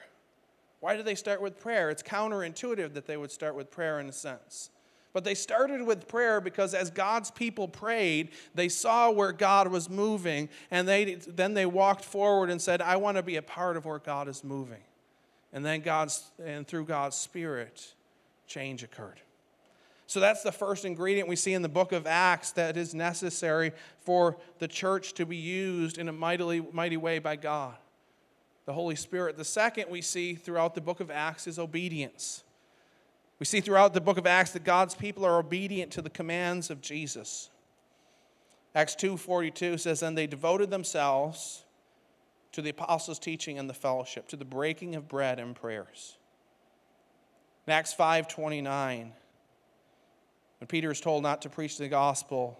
Why 0.80 0.96
did 0.96 1.06
they 1.06 1.16
start 1.16 1.42
with 1.42 1.60
prayer? 1.60 1.90
It's 1.90 2.04
counterintuitive 2.04 2.94
that 2.94 3.06
they 3.06 3.18
would 3.18 3.32
start 3.32 3.56
with 3.56 3.70
prayer 3.70 4.00
in 4.00 4.08
a 4.08 4.14
sense. 4.14 4.70
But 5.12 5.24
they 5.24 5.36
started 5.36 5.82
with 5.82 6.08
prayer 6.08 6.40
because 6.40 6.74
as 6.74 6.92
God's 6.92 7.32
people 7.32 7.68
prayed, 7.68 8.30
they 8.54 8.70
saw 8.70 9.10
where 9.10 9.32
God 9.32 9.68
was 9.70 9.90
moving, 9.90 10.50
and 10.70 10.88
they, 10.88 11.16
then 11.16 11.56
they 11.56 11.66
walked 11.66 12.06
forward 12.06 12.50
and 12.50 12.62
said, 12.62 12.82
I 12.82 12.98
want 12.98 13.18
to 13.18 13.24
be 13.24 13.36
a 13.36 13.42
part 13.42 13.76
of 13.76 13.86
where 13.86 14.00
God 14.00 14.28
is 14.28 14.44
moving. 14.44 14.82
And 15.52 15.66
then 15.66 15.82
God's 15.82 16.30
and 16.46 16.68
through 16.68 16.86
God's 16.86 17.16
Spirit, 17.16 17.94
change 18.48 18.84
occurred. 18.84 19.20
So 20.06 20.20
that's 20.20 20.44
the 20.44 20.52
first 20.52 20.86
ingredient 20.86 21.28
we 21.28 21.36
see 21.36 21.54
in 21.54 21.62
the 21.62 21.70
book 21.70 21.92
of 21.92 22.08
Acts 22.08 22.52
that 22.54 22.78
is 22.78 22.94
necessary 22.94 23.72
for 24.02 24.38
the 24.60 24.68
church 24.68 25.14
to 25.14 25.26
be 25.26 25.38
used 25.38 25.98
in 25.98 26.08
a 26.08 26.12
mightily, 26.12 26.62
mighty 26.72 26.98
way 26.98 27.20
by 27.20 27.36
God. 27.36 27.76
The 28.70 28.74
Holy 28.74 28.96
Spirit. 28.96 29.36
The 29.36 29.44
second 29.44 29.90
we 29.90 30.00
see 30.04 30.36
throughout 30.36 30.76
the 30.76 30.82
book 30.82 31.00
of 31.00 31.10
Acts 31.10 31.48
is 31.48 31.58
obedience. 31.58 32.44
We 33.40 33.48
see 33.48 33.62
throughout 33.62 33.96
the 33.96 34.00
book 34.00 34.20
of 34.20 34.28
Acts 34.28 34.52
that 34.52 34.64
God's 34.64 34.94
people 34.94 35.26
are 35.26 35.40
obedient 35.40 35.92
to 35.94 36.04
the 36.04 36.10
commands 36.12 36.70
of 36.70 36.80
Jesus. 36.80 37.50
Acts 38.76 38.94
2:42 38.94 39.80
says, 39.80 40.04
"And 40.04 40.16
they 40.16 40.28
devoted 40.28 40.70
themselves 40.70 41.64
to 42.52 42.62
the 42.62 42.70
apostles' 42.70 43.18
teaching 43.18 43.58
and 43.58 43.68
the 43.68 43.74
fellowship, 43.74 44.28
to 44.28 44.38
the 44.38 44.46
breaking 44.46 44.94
of 44.94 45.08
bread 45.08 45.40
and 45.40 45.56
prayers. 45.56 46.20
In 47.66 47.74
Acts 47.74 47.92
5:29, 47.96 49.16
when 50.60 50.68
Peter 50.68 50.92
is 50.92 51.02
told 51.02 51.24
not 51.24 51.42
to 51.42 51.50
preach 51.50 51.80
the 51.80 51.88
gospel, 51.88 52.60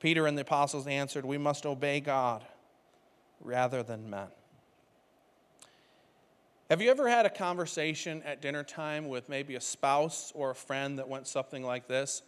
Peter 0.00 0.26
and 0.26 0.38
the 0.38 0.42
apostles 0.48 0.86
answered, 0.86 1.26
We 1.26 1.36
must 1.36 1.66
obey 1.66 2.00
God 2.00 2.42
rather 3.42 3.82
than 3.82 4.08
men. 4.08 4.30
Have 6.68 6.82
you 6.82 6.90
ever 6.90 7.08
had 7.08 7.26
a 7.26 7.30
conversation 7.30 8.24
at 8.24 8.42
dinner 8.42 8.64
time 8.64 9.08
with 9.08 9.28
maybe 9.28 9.54
a 9.54 9.60
spouse 9.60 10.32
or 10.34 10.50
a 10.50 10.54
friend 10.54 10.98
that 10.98 11.08
went 11.08 11.28
something 11.28 11.62
like 11.62 11.86
this? 11.86 12.22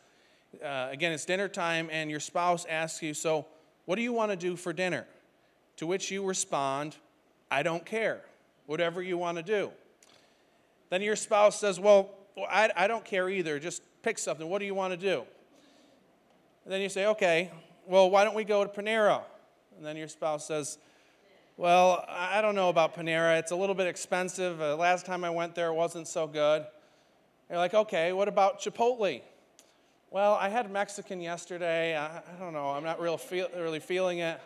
Uh, 0.65 0.87
again, 0.93 1.11
it's 1.11 1.25
dinner 1.25 1.49
time, 1.49 1.89
and 1.91 2.09
your 2.09 2.21
spouse 2.21 2.65
asks 2.67 3.03
you, 3.03 3.15
So, 3.15 3.47
what 3.85 3.97
do 3.97 4.03
you 4.03 4.13
want 4.13 4.31
to 4.31 4.37
do 4.37 4.55
for 4.55 4.73
dinner? 4.73 5.07
To 5.79 5.89
which 5.89 6.13
you 6.13 6.25
respond, 6.25 6.95
I 7.51 7.65
don't 7.65 7.85
care, 7.85 8.21
whatever 8.67 9.03
you 9.03 9.19
want 9.19 9.39
to 9.39 9.43
do. 9.43 9.73
Then 10.89 11.03
your 11.03 11.17
spouse 11.17 11.59
says, 11.59 11.81
Well, 11.81 12.09
I, 12.49 12.71
I 12.77 12.87
don't 12.87 13.05
care 13.05 13.29
either, 13.29 13.59
just 13.59 13.83
pick 14.05 14.21
something. 14.21 14.49
What 14.49 14.61
do 14.61 14.67
you 14.67 14.75
want 14.75 14.93
to 14.93 14.97
do? 14.97 15.25
And 16.63 16.73
then 16.73 16.81
you 16.81 16.89
say, 16.89 17.07
Okay, 17.07 17.51
well, 17.89 18.09
why 18.09 18.23
don't 18.23 18.37
we 18.37 18.45
go 18.45 18.65
to 18.65 18.71
Panera? 18.71 19.23
And 19.77 19.85
then 19.85 19.97
your 19.97 20.07
spouse 20.07 20.47
says, 20.47 20.79
Well, 21.59 22.05
I 22.09 22.41
don't 22.41 22.55
know 22.55 22.69
about 22.69 22.95
Panera. 22.95 23.37
It's 23.41 23.51
a 23.51 23.57
little 23.57 23.75
bit 23.75 23.89
expensive. 23.89 24.63
Uh, 24.63 24.77
last 24.77 25.05
time 25.05 25.25
I 25.25 25.31
went 25.31 25.57
there, 25.57 25.71
it 25.71 25.75
wasn't 25.75 26.07
so 26.07 26.29
good. 26.29 26.65
You're 27.51 27.59
like, 27.59 27.75
Okay, 27.75 28.13
what 28.13 28.29
about 28.29 28.61
Chipotle? 28.61 29.23
Well, 30.13 30.35
I 30.35 30.51
had 30.51 30.71
Mexican 30.71 31.21
yesterday. 31.21 31.97
I, 31.97 32.19
I 32.19 32.39
don't 32.39 32.53
know. 32.53 32.71
I'm 32.71 32.85
not 32.85 33.01
real 33.01 33.17
feel, 33.17 33.49
really 33.57 33.81
feeling 33.81 34.21
it. 34.21 34.41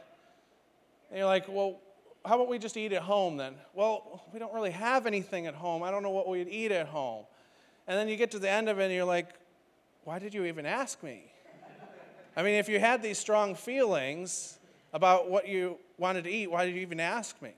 And 1.11 1.19
you're 1.19 1.27
like, 1.27 1.45
Well, 1.49 1.81
how 2.25 2.37
about 2.37 2.49
we 2.49 2.59
just 2.59 2.79
eat 2.79 2.95
at 2.95 3.03
home 3.03 3.37
then? 3.37 3.57
Well, 3.75 4.25
we 4.33 4.39
don't 4.39 4.55
really 4.55 4.71
have 4.71 5.07
anything 5.07 5.47
at 5.47 5.55
home. 5.55 5.83
I 5.83 5.91
don't 5.91 6.03
know 6.03 6.13
what 6.13 6.29
we'd 6.29 6.49
eat 6.49 6.73
at 6.73 6.87
home. 6.87 7.27
And 7.87 7.99
then 7.99 8.09
you 8.09 8.17
get 8.17 8.31
to 8.31 8.39
the 8.39 8.49
end 8.49 8.71
of 8.71 8.81
it 8.81 8.85
and 8.85 8.95
you're 8.95 9.05
like, 9.05 9.29
why 10.05 10.19
did 10.19 10.33
you 10.33 10.47
even 10.47 10.65
ask 10.65 11.03
me? 11.03 11.31
I 12.39 12.43
mean, 12.43 12.55
if 12.55 12.71
you 12.71 12.81
had 12.81 13.03
these 13.03 13.19
strong 13.19 13.55
feelings 13.55 14.59
about 14.93 15.31
what 15.31 15.49
you 15.49 15.79
wanted 15.99 16.25
to 16.25 16.31
eat, 16.31 16.51
why 16.51 16.67
did 16.67 16.75
you 16.75 16.83
even 16.83 17.01
ask 17.01 17.41
me? 17.41 17.53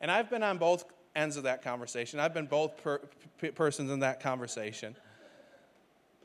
And 0.00 0.10
I've 0.10 0.30
been 0.30 0.42
on 0.42 0.58
both 0.58 0.84
ends 1.14 1.36
of 1.36 1.44
that 1.44 1.62
conversation. 1.62 2.20
I've 2.20 2.34
been 2.34 2.46
both 2.46 2.82
per, 2.82 3.00
per, 3.38 3.50
persons 3.52 3.90
in 3.90 4.00
that 4.00 4.20
conversation. 4.20 4.94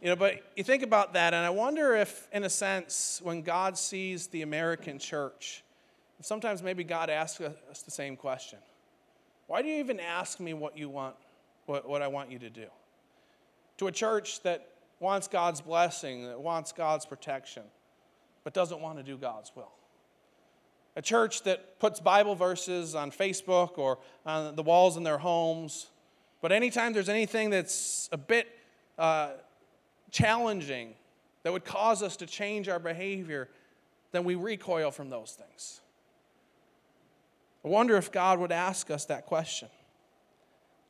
You 0.02 0.10
know, 0.10 0.16
but 0.16 0.44
you 0.56 0.64
think 0.64 0.84
about 0.84 1.14
that, 1.14 1.34
and 1.34 1.46
I 1.46 1.50
wonder 1.50 1.96
if, 1.96 2.28
in 2.32 2.44
a 2.44 2.50
sense, 2.50 3.22
when 3.24 3.42
God 3.42 3.78
sees 3.78 4.28
the 4.28 4.42
American 4.42 5.00
church, 5.00 5.64
sometimes 6.22 6.62
maybe 6.62 6.84
God 6.84 7.10
asks 7.10 7.42
us 7.42 7.82
the 7.82 7.92
same 7.92 8.16
question 8.16 8.60
Why 9.48 9.62
do 9.62 9.68
you 9.68 9.78
even 9.78 10.00
ask 10.00 10.40
me 10.40 10.54
what 10.54 10.78
you 10.78 10.90
want, 10.90 11.16
what, 11.66 11.88
what 11.88 12.02
I 12.02 12.08
want 12.08 12.32
you 12.32 12.40
to 12.40 12.50
do? 12.50 12.68
To 13.78 13.88
a 13.88 13.92
church 13.92 14.42
that 14.44 14.70
wants 15.00 15.28
God's 15.28 15.62
blessing, 15.62 16.28
that 16.28 16.40
wants 16.40 16.72
God's 16.72 17.06
protection, 17.06 17.64
but 18.44 18.54
doesn't 18.54 18.80
want 18.80 18.98
to 18.98 19.04
do 19.04 19.18
God's 19.18 19.52
will. 19.56 19.72
A 20.96 21.02
church 21.02 21.44
that 21.44 21.80
puts 21.80 22.00
Bible 22.00 22.36
verses 22.36 22.96
on 22.96 23.12
Facebook 23.12 23.78
or 23.78 24.00
on 24.26 24.56
the 24.56 24.64
walls 24.64 24.96
in 24.98 25.04
their 25.04 25.18
homes, 25.18 25.88
but 26.42 26.52
anytime 26.52 26.94
there's 26.94 27.10
anything 27.10 27.50
that's 27.50 28.08
a 28.12 28.18
bit 28.18 28.48
uh, 28.98 29.32
challenging 30.12 30.94
that 31.44 31.52
would 31.52 31.66
cause 31.66 32.02
us 32.02 32.18
to 32.18 32.26
change 32.26 32.70
our 32.70 32.80
behavior, 32.80 33.50
then 34.12 34.24
we 34.24 34.36
recoil 34.36 34.92
from 34.92 35.10
those 35.10 35.32
things. 35.32 35.82
I 37.64 37.68
wonder 37.68 37.98
if 37.98 38.12
God 38.12 38.40
would 38.40 38.52
ask 38.52 38.90
us 38.90 39.06
that 39.06 39.26
question. 39.26 39.70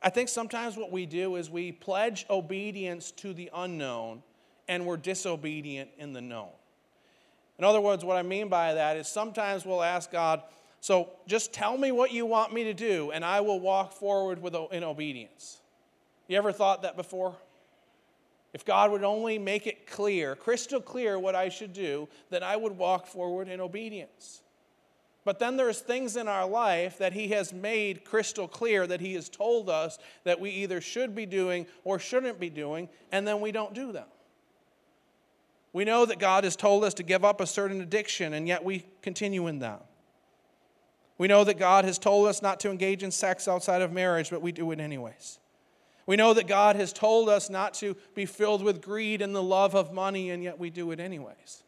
I 0.02 0.10
think 0.10 0.28
sometimes 0.28 0.76
what 0.76 0.92
we 0.92 1.06
do 1.06 1.36
is 1.36 1.50
we 1.50 1.72
pledge 1.72 2.26
obedience 2.30 3.10
to 3.12 3.32
the 3.32 3.50
unknown 3.52 4.22
and 4.68 4.86
we're 4.86 4.98
disobedient 4.98 5.90
in 5.98 6.12
the 6.12 6.20
known. 6.20 6.50
In 7.58 7.64
other 7.64 7.80
words, 7.80 8.04
what 8.04 8.16
I 8.16 8.22
mean 8.22 8.48
by 8.48 8.74
that 8.74 8.96
is 8.96 9.08
sometimes 9.08 9.64
we'll 9.64 9.82
ask 9.82 10.10
God, 10.10 10.42
so 10.80 11.08
just 11.26 11.52
tell 11.52 11.76
me 11.76 11.90
what 11.90 12.12
you 12.12 12.26
want 12.26 12.52
me 12.52 12.64
to 12.64 12.74
do 12.74 13.10
and 13.10 13.24
I 13.24 13.40
will 13.40 13.60
walk 13.60 13.92
forward 13.92 14.40
with, 14.42 14.54
in 14.72 14.84
obedience. 14.84 15.58
You 16.28 16.36
ever 16.36 16.52
thought 16.52 16.82
that 16.82 16.96
before? 16.96 17.34
If 18.52 18.64
God 18.64 18.90
would 18.90 19.04
only 19.04 19.38
make 19.38 19.66
it 19.66 19.86
clear, 19.86 20.34
crystal 20.34 20.80
clear, 20.80 21.18
what 21.18 21.34
I 21.34 21.48
should 21.48 21.72
do, 21.72 22.08
then 22.30 22.42
I 22.42 22.56
would 22.56 22.76
walk 22.78 23.06
forward 23.06 23.48
in 23.48 23.60
obedience. 23.60 24.42
But 25.26 25.40
then 25.40 25.56
there's 25.56 25.80
things 25.80 26.16
in 26.16 26.28
our 26.28 26.46
life 26.46 26.98
that 26.98 27.12
He 27.12 27.28
has 27.28 27.52
made 27.52 28.04
crystal 28.04 28.46
clear 28.46 28.86
that 28.86 29.00
He 29.00 29.14
has 29.14 29.28
told 29.28 29.68
us 29.68 29.98
that 30.24 30.40
we 30.40 30.50
either 30.50 30.80
should 30.80 31.14
be 31.14 31.26
doing 31.26 31.66
or 31.84 31.98
shouldn't 31.98 32.38
be 32.38 32.48
doing, 32.48 32.88
and 33.10 33.26
then 33.26 33.40
we 33.40 33.50
don't 33.50 33.74
do 33.74 33.92
them. 33.92 34.06
We 35.76 35.84
know 35.84 36.06
that 36.06 36.18
God 36.18 36.44
has 36.44 36.56
told 36.56 36.84
us 36.84 36.94
to 36.94 37.02
give 37.02 37.22
up 37.22 37.38
a 37.38 37.46
certain 37.46 37.82
addiction, 37.82 38.32
and 38.32 38.48
yet 38.48 38.64
we 38.64 38.86
continue 39.02 39.46
in 39.46 39.58
that. 39.58 39.84
We 41.18 41.28
know 41.28 41.44
that 41.44 41.58
God 41.58 41.84
has 41.84 41.98
told 41.98 42.28
us 42.28 42.40
not 42.40 42.60
to 42.60 42.70
engage 42.70 43.02
in 43.02 43.10
sex 43.10 43.46
outside 43.46 43.82
of 43.82 43.92
marriage, 43.92 44.30
but 44.30 44.40
we 44.40 44.52
do 44.52 44.72
it 44.72 44.80
anyways. 44.80 45.38
We 46.06 46.16
know 46.16 46.32
that 46.32 46.46
God 46.46 46.76
has 46.76 46.94
told 46.94 47.28
us 47.28 47.50
not 47.50 47.74
to 47.74 47.94
be 48.14 48.24
filled 48.24 48.62
with 48.62 48.80
greed 48.80 49.20
and 49.20 49.36
the 49.36 49.42
love 49.42 49.74
of 49.74 49.92
money, 49.92 50.30
and 50.30 50.42
yet 50.42 50.58
we 50.58 50.70
do 50.70 50.92
it 50.92 50.98
anyways. 50.98 51.62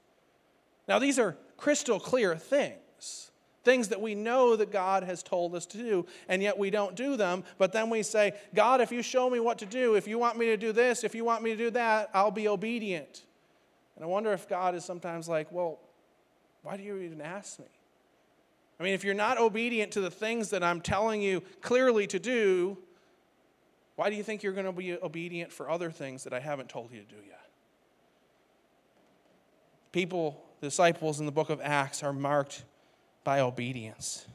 Now, 0.88 0.98
these 0.98 1.18
are 1.18 1.36
crystal 1.58 2.00
clear 2.00 2.34
things 2.34 3.30
things 3.62 3.88
that 3.88 4.00
we 4.00 4.14
know 4.14 4.56
that 4.56 4.72
God 4.72 5.02
has 5.02 5.22
told 5.22 5.54
us 5.54 5.66
to 5.66 5.76
do, 5.76 6.06
and 6.26 6.42
yet 6.42 6.56
we 6.56 6.70
don't 6.70 6.94
do 6.94 7.18
them. 7.18 7.44
But 7.58 7.74
then 7.74 7.90
we 7.90 8.02
say, 8.02 8.32
God, 8.54 8.80
if 8.80 8.90
you 8.90 9.02
show 9.02 9.28
me 9.28 9.40
what 9.40 9.58
to 9.58 9.66
do, 9.66 9.96
if 9.96 10.08
you 10.08 10.18
want 10.18 10.38
me 10.38 10.46
to 10.46 10.56
do 10.56 10.72
this, 10.72 11.04
if 11.04 11.14
you 11.14 11.22
want 11.22 11.42
me 11.42 11.50
to 11.50 11.56
do 11.56 11.70
that, 11.72 12.08
I'll 12.14 12.30
be 12.30 12.48
obedient. 12.48 13.26
And 13.98 14.04
I 14.04 14.06
wonder 14.06 14.32
if 14.32 14.48
God 14.48 14.76
is 14.76 14.84
sometimes 14.84 15.28
like, 15.28 15.50
well, 15.50 15.80
why 16.62 16.76
do 16.76 16.84
you 16.84 16.98
even 16.98 17.20
ask 17.20 17.58
me? 17.58 17.66
I 18.78 18.84
mean, 18.84 18.94
if 18.94 19.02
you're 19.02 19.12
not 19.12 19.38
obedient 19.38 19.90
to 19.92 20.00
the 20.00 20.10
things 20.10 20.50
that 20.50 20.62
I'm 20.62 20.80
telling 20.80 21.20
you 21.20 21.42
clearly 21.62 22.06
to 22.06 22.20
do, 22.20 22.78
why 23.96 24.08
do 24.08 24.14
you 24.14 24.22
think 24.22 24.44
you're 24.44 24.52
going 24.52 24.66
to 24.66 24.72
be 24.72 24.94
obedient 24.94 25.52
for 25.52 25.68
other 25.68 25.90
things 25.90 26.22
that 26.22 26.32
I 26.32 26.38
haven't 26.38 26.68
told 26.68 26.92
you 26.92 27.00
to 27.00 27.06
do 27.06 27.20
yet? 27.26 27.50
People, 29.90 30.44
disciples 30.60 31.18
in 31.18 31.26
the 31.26 31.32
book 31.32 31.50
of 31.50 31.60
Acts, 31.60 32.04
are 32.04 32.12
marked 32.12 32.64
by 33.24 33.40
obedience. 33.40 34.28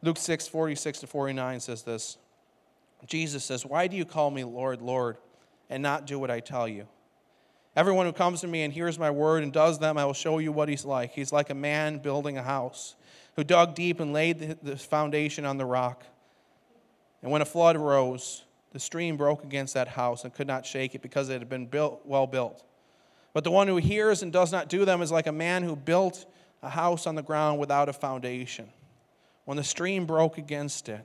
Luke 0.00 0.18
6 0.18 0.46
46 0.46 1.00
to 1.00 1.06
49 1.08 1.58
says 1.58 1.82
this 1.82 2.18
Jesus 3.04 3.44
says, 3.44 3.66
Why 3.66 3.88
do 3.88 3.96
you 3.96 4.04
call 4.04 4.30
me 4.30 4.44
Lord, 4.44 4.80
Lord, 4.80 5.16
and 5.68 5.82
not 5.82 6.06
do 6.06 6.20
what 6.20 6.30
I 6.30 6.38
tell 6.38 6.68
you? 6.68 6.86
Everyone 7.76 8.06
who 8.06 8.12
comes 8.12 8.40
to 8.40 8.46
me 8.46 8.62
and 8.62 8.72
hears 8.72 8.98
my 8.98 9.10
word 9.10 9.42
and 9.42 9.52
does 9.52 9.78
them, 9.78 9.98
I 9.98 10.06
will 10.06 10.14
show 10.14 10.38
you 10.38 10.50
what 10.50 10.70
he's 10.70 10.86
like. 10.86 11.12
He's 11.12 11.30
like 11.30 11.50
a 11.50 11.54
man 11.54 11.98
building 11.98 12.38
a 12.38 12.42
house 12.42 12.96
who 13.36 13.44
dug 13.44 13.74
deep 13.74 14.00
and 14.00 14.14
laid 14.14 14.56
the 14.62 14.78
foundation 14.78 15.44
on 15.44 15.58
the 15.58 15.66
rock. 15.66 16.02
And 17.22 17.30
when 17.30 17.42
a 17.42 17.44
flood 17.44 17.76
rose, 17.76 18.44
the 18.72 18.80
stream 18.80 19.18
broke 19.18 19.44
against 19.44 19.74
that 19.74 19.88
house 19.88 20.24
and 20.24 20.32
could 20.32 20.46
not 20.46 20.64
shake 20.64 20.94
it 20.94 21.02
because 21.02 21.28
it 21.28 21.38
had 21.38 21.50
been 21.50 21.66
built, 21.66 22.00
well 22.06 22.26
built. 22.26 22.64
But 23.34 23.44
the 23.44 23.50
one 23.50 23.68
who 23.68 23.76
hears 23.76 24.22
and 24.22 24.32
does 24.32 24.50
not 24.50 24.70
do 24.70 24.86
them 24.86 25.02
is 25.02 25.12
like 25.12 25.26
a 25.26 25.32
man 25.32 25.62
who 25.62 25.76
built 25.76 26.24
a 26.62 26.70
house 26.70 27.06
on 27.06 27.14
the 27.14 27.22
ground 27.22 27.58
without 27.58 27.90
a 27.90 27.92
foundation. 27.92 28.70
When 29.44 29.58
the 29.58 29.64
stream 29.64 30.06
broke 30.06 30.38
against 30.38 30.88
it, 30.88 31.04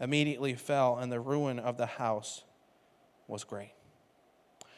immediately 0.00 0.54
fell, 0.54 0.98
and 0.98 1.10
the 1.10 1.18
ruin 1.18 1.58
of 1.58 1.76
the 1.76 1.86
house 1.86 2.44
was 3.26 3.42
great. 3.42 3.72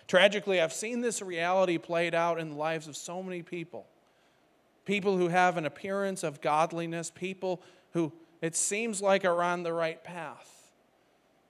Tragically, 0.06 0.60
I've 0.60 0.72
seen 0.72 1.00
this 1.00 1.20
reality 1.20 1.78
played 1.78 2.14
out 2.14 2.38
in 2.38 2.50
the 2.50 2.56
lives 2.56 2.86
of 2.86 2.96
so 2.96 3.22
many 3.22 3.42
people. 3.42 3.86
People 4.84 5.16
who 5.16 5.28
have 5.28 5.56
an 5.56 5.66
appearance 5.66 6.22
of 6.22 6.40
godliness, 6.40 7.10
people 7.10 7.60
who 7.92 8.12
it 8.40 8.54
seems 8.54 9.02
like 9.02 9.24
are 9.24 9.42
on 9.42 9.62
the 9.62 9.72
right 9.72 10.02
path. 10.04 10.70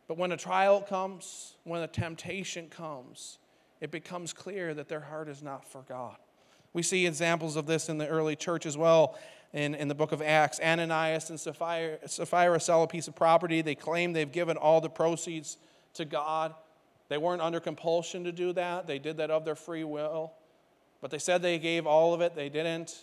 But 0.09 0.17
when 0.17 0.33
a 0.33 0.37
trial 0.37 0.81
comes, 0.81 1.57
when 1.65 1.83
a 1.83 1.89
temptation 1.89 2.69
comes, 2.69 3.39
it 3.81 3.91
becomes 3.91 4.33
clear 4.33 4.73
that 4.73 4.89
their 4.89 5.01
heart 5.01 5.29
is 5.29 5.43
not 5.43 5.65
for 5.65 5.83
God. 5.89 6.17
We 6.73 6.83
see 6.83 7.07
examples 7.07 7.57
of 7.57 7.67
this 7.67 7.89
in 7.89 7.99
the 7.99 8.07
early 8.07 8.37
church 8.37 8.67
as 8.67 8.77
well 8.77 9.19
in, 9.53 9.75
in 9.75 9.89
the 9.89 9.95
book 9.95 10.13
of 10.13 10.23
Acts. 10.23 10.61
Ananias 10.61 11.31
and 11.31 11.41
Sapphira, 11.41 11.99
Sapphira 12.07 12.61
sell 12.61 12.83
a 12.83 12.87
piece 12.87 13.09
of 13.09 13.15
property. 13.15 13.63
They 13.63 13.75
claim 13.75 14.13
they've 14.13 14.31
given 14.31 14.57
all 14.57 14.81
the 14.81 14.89
proceeds 14.89 15.59
to 15.95 16.05
God. 16.05 16.55
They 17.09 17.19
weren't 17.19 17.43
under 17.43 17.61
compulsion 17.61 18.25
to 18.25 18.33
do 18.33 18.53
that, 18.55 18.87
they 18.87 18.99
did 18.99 19.19
that 19.19 19.31
of 19.31 19.45
their 19.45 19.55
free 19.55 19.85
will. 19.85 20.33
But 21.01 21.11
they 21.11 21.19
said 21.19 21.43
they 21.43 21.59
gave 21.59 21.87
all 21.87 22.15
of 22.15 22.21
it, 22.21 22.35
they 22.35 22.49
didn't. 22.49 22.97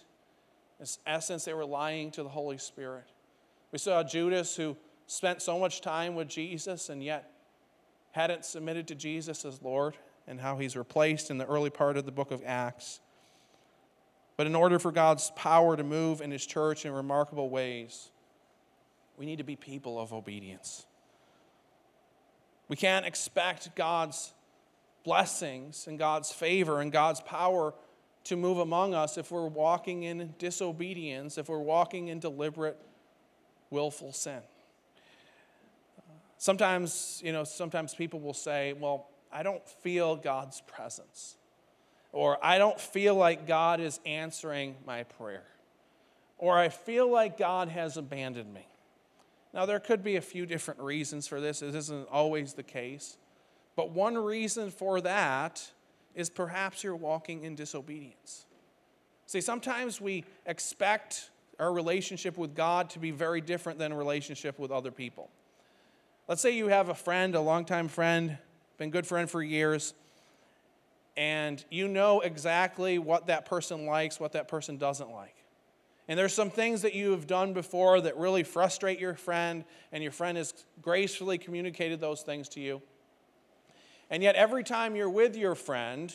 In 0.79 0.85
essence, 1.05 1.45
they 1.45 1.53
were 1.53 1.65
lying 1.65 2.11
to 2.11 2.23
the 2.23 2.29
Holy 2.29 2.57
Spirit. 2.57 3.05
We 3.71 3.79
saw 3.79 4.03
Judas 4.03 4.55
who 4.55 4.75
spent 5.07 5.41
so 5.41 5.59
much 5.59 5.81
time 5.81 6.15
with 6.15 6.27
Jesus 6.27 6.89
and 6.89 7.03
yet 7.03 7.31
hadn't 8.11 8.45
submitted 8.45 8.87
to 8.87 8.95
Jesus 8.95 9.43
as 9.43 9.61
Lord, 9.61 9.97
and 10.27 10.39
how 10.39 10.57
he's 10.57 10.77
replaced 10.77 11.29
in 11.31 11.37
the 11.37 11.45
early 11.47 11.69
part 11.69 11.97
of 11.97 12.05
the 12.05 12.11
book 12.11 12.31
of 12.31 12.41
Acts. 12.45 12.99
But 14.37 14.47
in 14.47 14.55
order 14.55 14.79
for 14.79 14.91
God's 14.91 15.31
power 15.35 15.77
to 15.77 15.83
move 15.83 16.21
in 16.21 16.31
His 16.31 16.45
church 16.45 16.85
in 16.85 16.91
remarkable 16.91 17.49
ways, 17.49 18.09
we 19.17 19.25
need 19.25 19.37
to 19.37 19.43
be 19.43 19.55
people 19.55 19.99
of 19.99 20.13
obedience. 20.13 20.85
We 22.67 22.75
can't 22.75 23.05
expect 23.05 23.75
God's 23.75 24.33
blessings 25.03 25.87
and 25.87 25.99
God's 25.99 26.31
favor 26.31 26.79
and 26.79 26.91
God's 26.91 27.21
power 27.21 27.73
to 28.25 28.35
move 28.35 28.57
among 28.57 28.93
us 28.93 29.17
if 29.17 29.31
we're 29.31 29.47
walking 29.47 30.03
in 30.03 30.33
disobedience, 30.39 31.37
if 31.37 31.49
we're 31.49 31.57
walking 31.57 32.07
in 32.07 32.19
deliberate, 32.19 32.79
willful 33.69 34.13
sin. 34.13 34.41
Sometimes, 36.37 37.21
you 37.23 37.33
know, 37.33 37.43
sometimes 37.43 37.93
people 37.93 38.19
will 38.19 38.33
say, 38.33 38.73
well, 38.73 39.07
I 39.31 39.43
don't 39.43 39.67
feel 39.67 40.15
God's 40.15 40.61
presence. 40.61 41.35
Or 42.11 42.37
I 42.45 42.59
don't 42.59 42.79
feel 42.79 43.15
like 43.15 43.47
God 43.47 43.79
is 43.79 43.99
answering 44.05 44.75
my 44.85 45.03
prayer. 45.03 45.43
Or 46.37 46.57
I 46.57 46.69
feel 46.69 47.09
like 47.09 47.37
God 47.37 47.69
has 47.69 47.97
abandoned 47.97 48.53
me. 48.53 48.67
Now, 49.53 49.65
there 49.65 49.79
could 49.79 50.03
be 50.03 50.15
a 50.15 50.21
few 50.21 50.45
different 50.45 50.79
reasons 50.79 51.27
for 51.27 51.39
this. 51.39 51.59
This 51.59 51.75
isn't 51.75 52.09
always 52.09 52.53
the 52.53 52.63
case. 52.63 53.17
But 53.75 53.91
one 53.91 54.17
reason 54.17 54.71
for 54.71 54.99
that 55.01 55.71
is 56.15 56.29
perhaps 56.29 56.83
you're 56.83 56.95
walking 56.95 57.43
in 57.43 57.55
disobedience. 57.55 58.45
See, 59.25 59.41
sometimes 59.41 60.01
we 60.01 60.25
expect 60.45 61.29
our 61.59 61.71
relationship 61.71 62.37
with 62.37 62.55
God 62.55 62.89
to 62.91 62.99
be 62.99 63.11
very 63.11 63.41
different 63.41 63.79
than 63.79 63.93
relationship 63.93 64.57
with 64.59 64.71
other 64.71 64.91
people. 64.91 65.29
Let's 66.27 66.41
say 66.41 66.51
you 66.51 66.67
have 66.67 66.89
a 66.89 66.95
friend, 66.95 67.35
a 67.35 67.41
longtime 67.41 67.87
friend, 67.87 68.37
been 68.77 68.89
good 68.89 69.05
friend 69.05 69.29
for 69.29 69.41
years, 69.41 69.93
and 71.15 71.63
you 71.69 71.87
know 71.87 72.21
exactly 72.21 72.97
what 72.97 73.27
that 73.27 73.45
person 73.45 73.85
likes, 73.85 74.19
what 74.19 74.31
that 74.31 74.47
person 74.47 74.77
doesn't 74.77 75.11
like. 75.11 75.35
And 76.07 76.19
there's 76.19 76.33
some 76.33 76.49
things 76.49 76.81
that 76.81 76.93
you 76.93 77.11
have 77.11 77.27
done 77.27 77.53
before 77.53 78.01
that 78.01 78.17
really 78.17 78.43
frustrate 78.43 78.99
your 78.99 79.15
friend, 79.15 79.63
and 79.91 80.03
your 80.03 80.11
friend 80.11 80.37
has 80.37 80.53
gracefully 80.81 81.37
communicated 81.37 82.01
those 82.01 82.21
things 82.21 82.49
to 82.49 82.59
you. 82.59 82.81
And 84.09 84.21
yet, 84.21 84.35
every 84.35 84.63
time 84.63 84.95
you're 84.95 85.09
with 85.09 85.35
your 85.35 85.55
friend, 85.55 86.13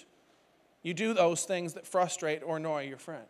you 0.82 0.94
do 0.94 1.14
those 1.14 1.44
things 1.44 1.72
that 1.74 1.86
frustrate 1.86 2.42
or 2.44 2.58
annoy 2.58 2.86
your 2.86 2.98
friend. 2.98 3.26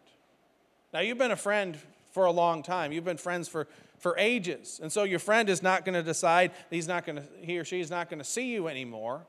Now, 0.92 1.00
you've 1.00 1.18
been 1.18 1.30
a 1.30 1.36
friend 1.36 1.78
for 2.12 2.24
a 2.24 2.32
long 2.32 2.62
time, 2.62 2.90
you've 2.90 3.04
been 3.04 3.18
friends 3.18 3.48
for, 3.48 3.68
for 3.98 4.16
ages. 4.18 4.80
And 4.82 4.90
so, 4.90 5.04
your 5.04 5.20
friend 5.20 5.48
is 5.48 5.62
not 5.62 5.84
going 5.84 5.94
to 5.94 6.02
decide 6.02 6.50
he's 6.70 6.88
not 6.88 7.06
going 7.06 7.16
to, 7.16 7.24
he 7.40 7.58
or 7.58 7.64
she 7.64 7.80
is 7.80 7.90
not 7.90 8.10
going 8.10 8.18
to 8.18 8.24
see 8.24 8.50
you 8.52 8.66
anymore. 8.66 9.26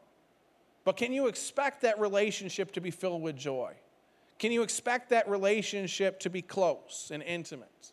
But 0.83 0.97
can 0.97 1.13
you 1.13 1.27
expect 1.27 1.81
that 1.81 1.99
relationship 1.99 2.71
to 2.71 2.81
be 2.81 2.89
filled 2.89 3.21
with 3.21 3.37
joy? 3.37 3.73
Can 4.39 4.53
you 4.53 4.63
expect 4.63 5.09
that 5.09 5.29
relationship 5.29 6.21
to 6.21 6.29
be 6.29 6.41
close 6.41 7.11
and 7.13 7.21
intimate? 7.21 7.91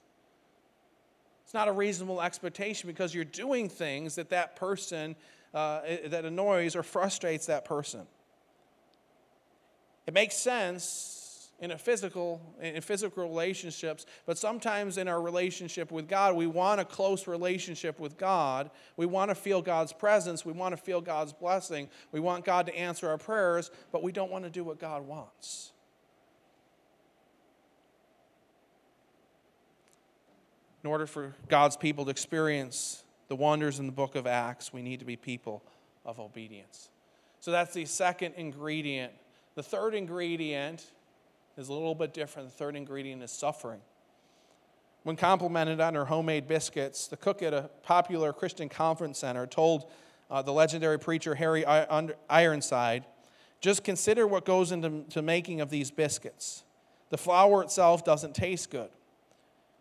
It's 1.44 1.54
not 1.54 1.68
a 1.68 1.72
reasonable 1.72 2.22
expectation 2.22 2.88
because 2.88 3.14
you're 3.14 3.24
doing 3.24 3.68
things 3.68 4.14
that 4.14 4.30
that 4.30 4.56
person 4.56 5.16
uh, 5.52 5.80
that 6.06 6.24
annoys 6.24 6.76
or 6.76 6.82
frustrates 6.82 7.46
that 7.46 7.64
person. 7.64 8.06
It 10.06 10.14
makes 10.14 10.36
sense 10.36 11.50
in 11.58 11.70
a 11.70 11.78
physical 11.78 12.40
in 12.60 12.80
physical 12.82 13.22
relationships 13.22 14.04
but 14.26 14.36
sometimes 14.36 14.98
in 14.98 15.08
our 15.08 15.22
relationship 15.22 15.90
with 15.90 16.06
god 16.06 16.36
we 16.36 16.46
want 16.46 16.80
a 16.80 16.84
close 16.84 17.26
relationship 17.26 17.98
with 17.98 18.18
god 18.18 18.70
we 18.98 19.06
want 19.06 19.30
to 19.30 19.34
feel 19.34 19.62
god's 19.62 19.90
presence 19.90 20.44
we 20.44 20.52
want 20.52 20.72
to 20.72 20.76
feel 20.76 21.00
god's 21.00 21.32
blessing 21.32 21.88
we 22.12 22.20
want 22.20 22.44
god 22.44 22.66
to 22.66 22.76
answer 22.76 23.08
our 23.08 23.16
prayers 23.16 23.70
but 23.90 24.02
we 24.02 24.12
don't 24.12 24.30
want 24.30 24.44
to 24.44 24.50
do 24.50 24.62
what 24.62 24.78
god 24.78 25.06
wants 25.06 25.72
in 30.86 30.92
order 30.92 31.08
for 31.08 31.34
god's 31.48 31.76
people 31.76 32.04
to 32.04 32.12
experience 32.12 33.02
the 33.26 33.34
wonders 33.34 33.80
in 33.80 33.86
the 33.86 33.92
book 33.92 34.14
of 34.14 34.24
Acts, 34.24 34.72
we 34.72 34.82
need 34.82 35.00
to 35.00 35.04
be 35.04 35.16
people 35.16 35.64
of 36.04 36.20
obedience. 36.20 36.90
So 37.40 37.50
that's 37.50 37.74
the 37.74 37.86
second 37.86 38.34
ingredient. 38.36 39.12
The 39.56 39.64
third 39.64 39.96
ingredient 39.96 40.84
is 41.58 41.68
a 41.70 41.72
little 41.72 41.96
bit 41.96 42.14
different. 42.14 42.50
The 42.50 42.54
third 42.54 42.76
ingredient 42.76 43.20
is 43.24 43.32
suffering. 43.32 43.80
When 45.02 45.16
complimented 45.16 45.80
on 45.80 45.96
her 45.96 46.04
homemade 46.04 46.46
biscuits, 46.46 47.08
the 47.08 47.16
cook 47.16 47.42
at 47.42 47.52
a 47.52 47.68
popular 47.82 48.32
Christian 48.32 48.68
conference 48.68 49.18
center 49.18 49.44
told 49.44 49.90
uh, 50.30 50.42
the 50.42 50.52
legendary 50.52 51.00
preacher 51.00 51.34
Harry 51.34 51.66
Ironside, 51.66 53.06
just 53.60 53.82
consider 53.82 54.24
what 54.24 54.44
goes 54.44 54.70
into 54.70 55.20
making 55.20 55.60
of 55.60 55.68
these 55.68 55.90
biscuits. 55.90 56.62
The 57.10 57.18
flour 57.18 57.64
itself 57.64 58.04
doesn't 58.04 58.36
taste 58.36 58.70
good. 58.70 58.90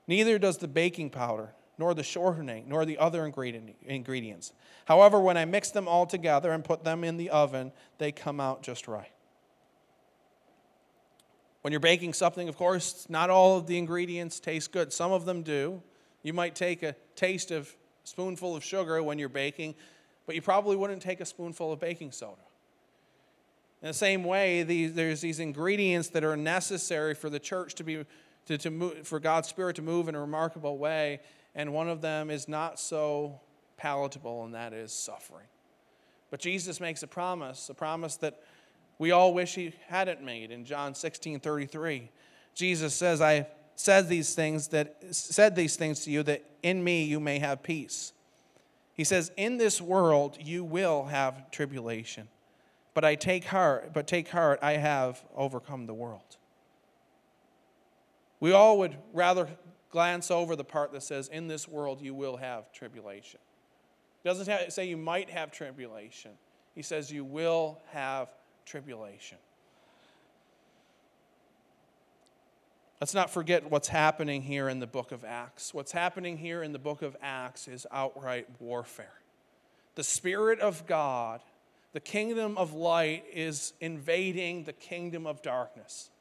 Neither 0.07 0.37
does 0.37 0.57
the 0.57 0.67
baking 0.67 1.09
powder 1.09 1.53
nor 1.77 1.93
the 1.93 2.03
shortening, 2.03 2.69
nor 2.69 2.85
the 2.85 2.97
other 2.97 3.25
ingredients. 3.25 4.53
However, 4.85 5.19
when 5.19 5.37
I 5.37 5.45
mix 5.45 5.71
them 5.71 5.87
all 5.87 6.05
together 6.05 6.51
and 6.51 6.63
put 6.63 6.83
them 6.83 7.03
in 7.03 7.17
the 7.17 7.29
oven, 7.29 7.71
they 7.97 8.11
come 8.11 8.39
out 8.39 8.63
just 8.63 8.87
right. 8.87 9.11
When 11.61 11.71
you're 11.71 11.79
baking 11.79 12.13
something, 12.13 12.47
of 12.47 12.55
course, 12.57 13.07
not 13.09 13.29
all 13.29 13.57
of 13.57 13.67
the 13.67 13.77
ingredients 13.77 14.39
taste 14.39 14.71
good. 14.71 14.93
Some 14.93 15.11
of 15.11 15.25
them 15.25 15.41
do. 15.41 15.81
You 16.21 16.31
might 16.31 16.55
take 16.55 16.83
a 16.83 16.95
taste 17.15 17.51
of 17.51 17.75
spoonful 18.03 18.55
of 18.55 18.63
sugar 18.63 19.01
when 19.01 19.17
you're 19.17 19.29
baking, 19.29 19.75
but 20.27 20.35
you 20.35 20.41
probably 20.41 20.75
wouldn't 20.75 21.01
take 21.01 21.21
a 21.21 21.25
spoonful 21.25 21.73
of 21.73 21.79
baking 21.79 22.11
soda. 22.11 22.41
In 23.81 23.89
the 23.89 23.93
same 23.93 24.23
way, 24.23 24.63
these, 24.63 24.93
there's 24.93 25.21
these 25.21 25.39
ingredients 25.39 26.09
that 26.09 26.23
are 26.23 26.37
necessary 26.37 27.13
for 27.13 27.29
the 27.29 27.39
church 27.39 27.75
to 27.75 27.83
be, 27.83 28.05
to, 28.45 28.57
to 28.57 28.69
move, 28.69 29.07
for 29.07 29.19
God's 29.19 29.47
Spirit 29.47 29.75
to 29.77 29.81
move 29.81 30.07
in 30.07 30.15
a 30.15 30.19
remarkable 30.19 30.77
way 30.77 31.19
and 31.55 31.73
one 31.73 31.87
of 31.87 32.01
them 32.01 32.29
is 32.29 32.47
not 32.47 32.79
so 32.79 33.39
palatable, 33.77 34.43
and 34.43 34.53
that 34.53 34.73
is 34.73 34.91
suffering. 34.91 35.47
But 36.29 36.41
Jesus 36.41 36.81
makes 36.81 37.01
a 37.01 37.07
promise, 37.07 37.69
a 37.69 37.73
promise 37.73 38.17
that 38.17 38.41
we 38.99 39.11
all 39.11 39.33
wish 39.33 39.55
he 39.55 39.73
hadn't 39.87 40.21
made 40.21 40.51
in 40.51 40.65
John 40.65 40.93
16 40.93 41.39
33. 41.39 42.11
Jesus 42.53 42.93
says, 42.93 43.21
I 43.21 43.47
said 43.75 44.09
these 44.09 44.35
things 44.35 44.69
that 44.69 44.97
said 45.11 45.55
these 45.55 45.77
things 45.77 46.01
to 46.01 46.11
you 46.11 46.23
that 46.23 46.43
in 46.61 46.83
me 46.83 47.05
you 47.05 47.19
may 47.19 47.39
have 47.39 47.63
peace. 47.63 48.11
He 48.93 49.03
says, 49.03 49.31
In 49.37 49.57
this 49.57 49.81
world 49.81 50.37
you 50.41 50.63
will 50.63 51.05
have 51.05 51.51
tribulation. 51.51 52.27
But 52.93 53.03
I 53.03 53.15
take 53.15 53.45
heart, 53.45 53.93
but 53.93 54.07
take 54.07 54.29
heart, 54.29 54.59
I 54.61 54.73
have 54.73 55.21
overcome 55.35 55.85
the 55.85 55.93
world. 55.93 56.37
We 58.45 58.51
all 58.51 58.77
would 58.77 58.95
rather 59.11 59.49
glance 59.89 60.29
over 60.29 60.55
the 60.55 60.63
part 60.63 60.91
that 60.91 61.01
says, 61.01 61.29
In 61.29 61.47
this 61.47 61.67
world 61.67 61.99
you 61.99 62.13
will 62.13 62.37
have 62.37 62.71
tribulation. 62.71 63.39
It 64.23 64.27
doesn't 64.27 64.71
say 64.71 64.85
you 64.85 64.97
might 64.97 65.31
have 65.31 65.51
tribulation, 65.51 66.29
he 66.75 66.83
says 66.83 67.11
you 67.11 67.25
will 67.25 67.81
have 67.91 68.27
tribulation. 68.63 69.39
Let's 73.01 73.15
not 73.15 73.31
forget 73.31 73.71
what's 73.71 73.87
happening 73.87 74.43
here 74.43 74.69
in 74.69 74.79
the 74.79 74.85
book 74.85 75.11
of 75.11 75.25
Acts. 75.25 75.73
What's 75.73 75.91
happening 75.91 76.37
here 76.37 76.61
in 76.61 76.71
the 76.71 76.77
book 76.77 77.01
of 77.01 77.17
Acts 77.23 77.67
is 77.67 77.87
outright 77.91 78.45
warfare. 78.59 79.21
The 79.95 80.03
Spirit 80.03 80.59
of 80.59 80.85
God, 80.85 81.41
the 81.93 81.99
kingdom 81.99 82.59
of 82.59 82.73
light, 82.73 83.23
is 83.33 83.73
invading 83.81 84.65
the 84.65 84.73
kingdom 84.73 85.25
of 85.25 85.41
darkness 85.41 86.11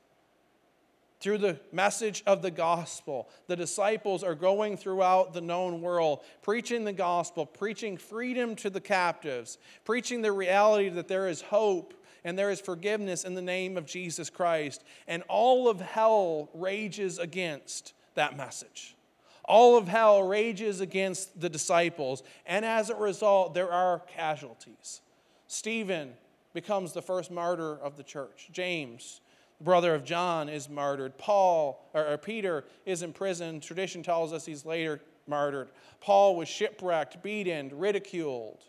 through 1.20 1.38
the 1.38 1.58
message 1.72 2.22
of 2.26 2.42
the 2.42 2.50
gospel. 2.50 3.28
The 3.46 3.56
disciples 3.56 4.22
are 4.22 4.34
going 4.34 4.76
throughout 4.76 5.32
the 5.32 5.40
known 5.40 5.80
world, 5.80 6.22
preaching 6.42 6.84
the 6.84 6.92
gospel, 6.92 7.46
preaching 7.46 7.96
freedom 7.96 8.56
to 8.56 8.70
the 8.70 8.80
captives, 8.80 9.58
preaching 9.84 10.22
the 10.22 10.32
reality 10.32 10.88
that 10.90 11.08
there 11.08 11.28
is 11.28 11.40
hope 11.40 11.94
and 12.24 12.38
there 12.38 12.50
is 12.50 12.60
forgiveness 12.60 13.24
in 13.24 13.34
the 13.34 13.42
name 13.42 13.76
of 13.76 13.86
Jesus 13.86 14.30
Christ. 14.30 14.82
And 15.06 15.22
all 15.28 15.68
of 15.68 15.80
hell 15.80 16.48
rages 16.54 17.18
against 17.18 17.92
that 18.14 18.36
message. 18.36 18.96
All 19.44 19.76
of 19.76 19.88
hell 19.88 20.22
rages 20.22 20.80
against 20.80 21.38
the 21.38 21.50
disciples. 21.50 22.22
And 22.46 22.64
as 22.64 22.88
a 22.88 22.96
result, 22.96 23.52
there 23.52 23.70
are 23.70 24.00
casualties. 24.14 25.02
Stephen 25.46 26.14
becomes 26.54 26.92
the 26.92 27.02
first 27.02 27.30
martyr 27.30 27.76
of 27.76 27.96
the 27.96 28.02
church. 28.02 28.48
James 28.52 29.20
brother 29.64 29.94
of 29.94 30.04
John 30.04 30.48
is 30.48 30.68
martyred. 30.68 31.18
Paul, 31.18 31.88
or, 31.94 32.06
or 32.06 32.18
Peter, 32.18 32.64
is 32.84 33.02
imprisoned. 33.02 33.62
Tradition 33.62 34.02
tells 34.02 34.32
us 34.32 34.44
he's 34.44 34.64
later 34.64 35.00
martyred. 35.26 35.68
Paul 36.00 36.36
was 36.36 36.48
shipwrecked, 36.48 37.22
beaten, 37.22 37.70
ridiculed, 37.72 38.62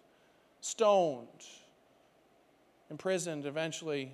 stoned, 0.62 1.28
imprisoned. 2.90 3.46
Eventually, 3.46 4.14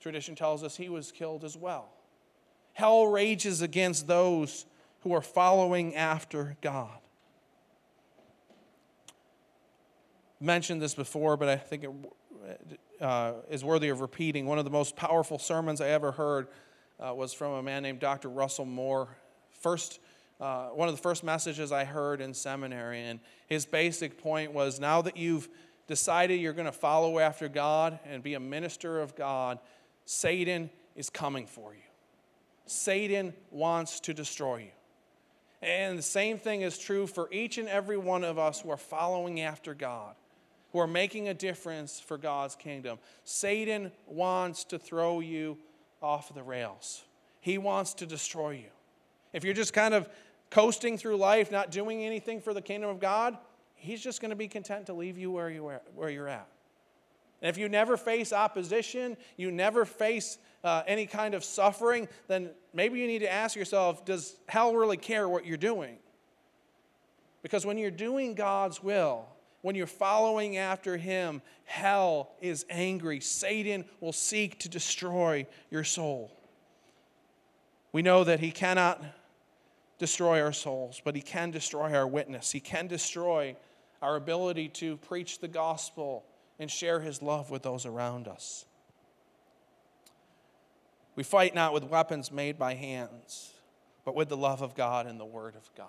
tradition 0.00 0.34
tells 0.34 0.62
us 0.62 0.76
he 0.76 0.88
was 0.88 1.12
killed 1.12 1.44
as 1.44 1.56
well. 1.56 1.88
Hell 2.72 3.06
rages 3.06 3.62
against 3.62 4.06
those 4.06 4.66
who 5.00 5.14
are 5.14 5.22
following 5.22 5.94
after 5.94 6.56
God. 6.60 6.98
I 10.40 10.44
mentioned 10.44 10.82
this 10.82 10.94
before, 10.94 11.36
but 11.36 11.48
I 11.48 11.56
think 11.56 11.84
it 11.84 11.90
uh, 13.00 13.32
is 13.50 13.64
worthy 13.64 13.88
of 13.88 14.00
repeating. 14.00 14.46
One 14.46 14.58
of 14.58 14.64
the 14.64 14.70
most 14.70 14.96
powerful 14.96 15.38
sermons 15.38 15.80
I 15.80 15.88
ever 15.88 16.12
heard 16.12 16.48
uh, 16.98 17.14
was 17.14 17.32
from 17.32 17.52
a 17.52 17.62
man 17.62 17.82
named 17.82 18.00
Dr. 18.00 18.28
Russell 18.28 18.64
Moore. 18.64 19.08
First, 19.60 20.00
uh, 20.40 20.68
one 20.68 20.88
of 20.88 20.94
the 20.94 21.00
first 21.00 21.24
messages 21.24 21.72
I 21.72 21.84
heard 21.84 22.20
in 22.20 22.34
seminary, 22.34 23.00
and 23.00 23.20
his 23.46 23.66
basic 23.66 24.18
point 24.18 24.52
was 24.52 24.80
now 24.80 25.02
that 25.02 25.16
you've 25.16 25.48
decided 25.86 26.40
you're 26.40 26.52
going 26.52 26.66
to 26.66 26.72
follow 26.72 27.18
after 27.18 27.48
God 27.48 27.98
and 28.04 28.22
be 28.22 28.34
a 28.34 28.40
minister 28.40 29.00
of 29.00 29.14
God, 29.14 29.58
Satan 30.04 30.70
is 30.94 31.10
coming 31.10 31.46
for 31.46 31.74
you. 31.74 31.80
Satan 32.66 33.32
wants 33.50 34.00
to 34.00 34.14
destroy 34.14 34.56
you. 34.56 34.70
And 35.62 35.98
the 35.98 36.02
same 36.02 36.38
thing 36.38 36.62
is 36.62 36.78
true 36.78 37.06
for 37.06 37.28
each 37.32 37.58
and 37.58 37.68
every 37.68 37.96
one 37.96 38.24
of 38.24 38.38
us 38.38 38.60
who 38.60 38.70
are 38.70 38.76
following 38.76 39.40
after 39.40 39.74
God, 39.74 40.14
who 40.76 40.80
are 40.82 40.86
making 40.86 41.26
a 41.26 41.32
difference 41.32 41.98
for 41.98 42.18
God's 42.18 42.54
kingdom. 42.54 42.98
Satan 43.24 43.90
wants 44.06 44.62
to 44.64 44.78
throw 44.78 45.20
you 45.20 45.56
off 46.02 46.34
the 46.34 46.42
rails, 46.42 47.02
he 47.40 47.56
wants 47.56 47.94
to 47.94 48.04
destroy 48.04 48.50
you. 48.50 48.68
If 49.32 49.42
you're 49.42 49.54
just 49.54 49.72
kind 49.72 49.94
of 49.94 50.06
coasting 50.50 50.98
through 50.98 51.16
life, 51.16 51.50
not 51.50 51.70
doing 51.70 52.04
anything 52.04 52.42
for 52.42 52.52
the 52.52 52.60
kingdom 52.60 52.90
of 52.90 53.00
God, 53.00 53.38
he's 53.74 54.02
just 54.02 54.20
going 54.20 54.28
to 54.28 54.36
be 54.36 54.48
content 54.48 54.84
to 54.86 54.92
leave 54.92 55.16
you 55.16 55.30
where, 55.30 55.48
you 55.48 55.66
are, 55.66 55.80
where 55.94 56.10
you're 56.10 56.28
at. 56.28 56.46
And 57.40 57.48
if 57.48 57.56
you 57.56 57.70
never 57.70 57.96
face 57.96 58.34
opposition, 58.34 59.16
you 59.38 59.50
never 59.50 59.86
face 59.86 60.36
uh, 60.62 60.82
any 60.86 61.06
kind 61.06 61.32
of 61.32 61.42
suffering, 61.42 62.06
then 62.28 62.50
maybe 62.74 62.98
you 62.98 63.06
need 63.06 63.20
to 63.20 63.32
ask 63.32 63.56
yourself 63.56 64.04
does 64.04 64.36
hell 64.46 64.74
really 64.74 64.98
care 64.98 65.26
what 65.26 65.46
you're 65.46 65.56
doing? 65.56 65.96
Because 67.40 67.64
when 67.64 67.78
you're 67.78 67.90
doing 67.90 68.34
God's 68.34 68.82
will, 68.82 69.26
when 69.66 69.74
you're 69.74 69.88
following 69.88 70.58
after 70.58 70.96
Him, 70.96 71.42
hell 71.64 72.30
is 72.40 72.64
angry. 72.70 73.18
Satan 73.18 73.84
will 73.98 74.12
seek 74.12 74.60
to 74.60 74.68
destroy 74.68 75.44
your 75.72 75.82
soul. 75.82 76.30
We 77.90 78.00
know 78.00 78.22
that 78.22 78.38
He 78.38 78.52
cannot 78.52 79.02
destroy 79.98 80.40
our 80.40 80.52
souls, 80.52 81.02
but 81.04 81.16
He 81.16 81.20
can 81.20 81.50
destroy 81.50 81.92
our 81.94 82.06
witness. 82.06 82.52
He 82.52 82.60
can 82.60 82.86
destroy 82.86 83.56
our 84.00 84.14
ability 84.14 84.68
to 84.68 84.98
preach 84.98 85.40
the 85.40 85.48
gospel 85.48 86.24
and 86.60 86.70
share 86.70 87.00
His 87.00 87.20
love 87.20 87.50
with 87.50 87.64
those 87.64 87.86
around 87.86 88.28
us. 88.28 88.66
We 91.16 91.24
fight 91.24 91.56
not 91.56 91.72
with 91.72 91.82
weapons 91.82 92.30
made 92.30 92.56
by 92.56 92.74
hands, 92.74 93.50
but 94.04 94.14
with 94.14 94.28
the 94.28 94.36
love 94.36 94.62
of 94.62 94.76
God 94.76 95.08
and 95.08 95.18
the 95.18 95.24
Word 95.24 95.56
of 95.56 95.68
God. 95.76 95.88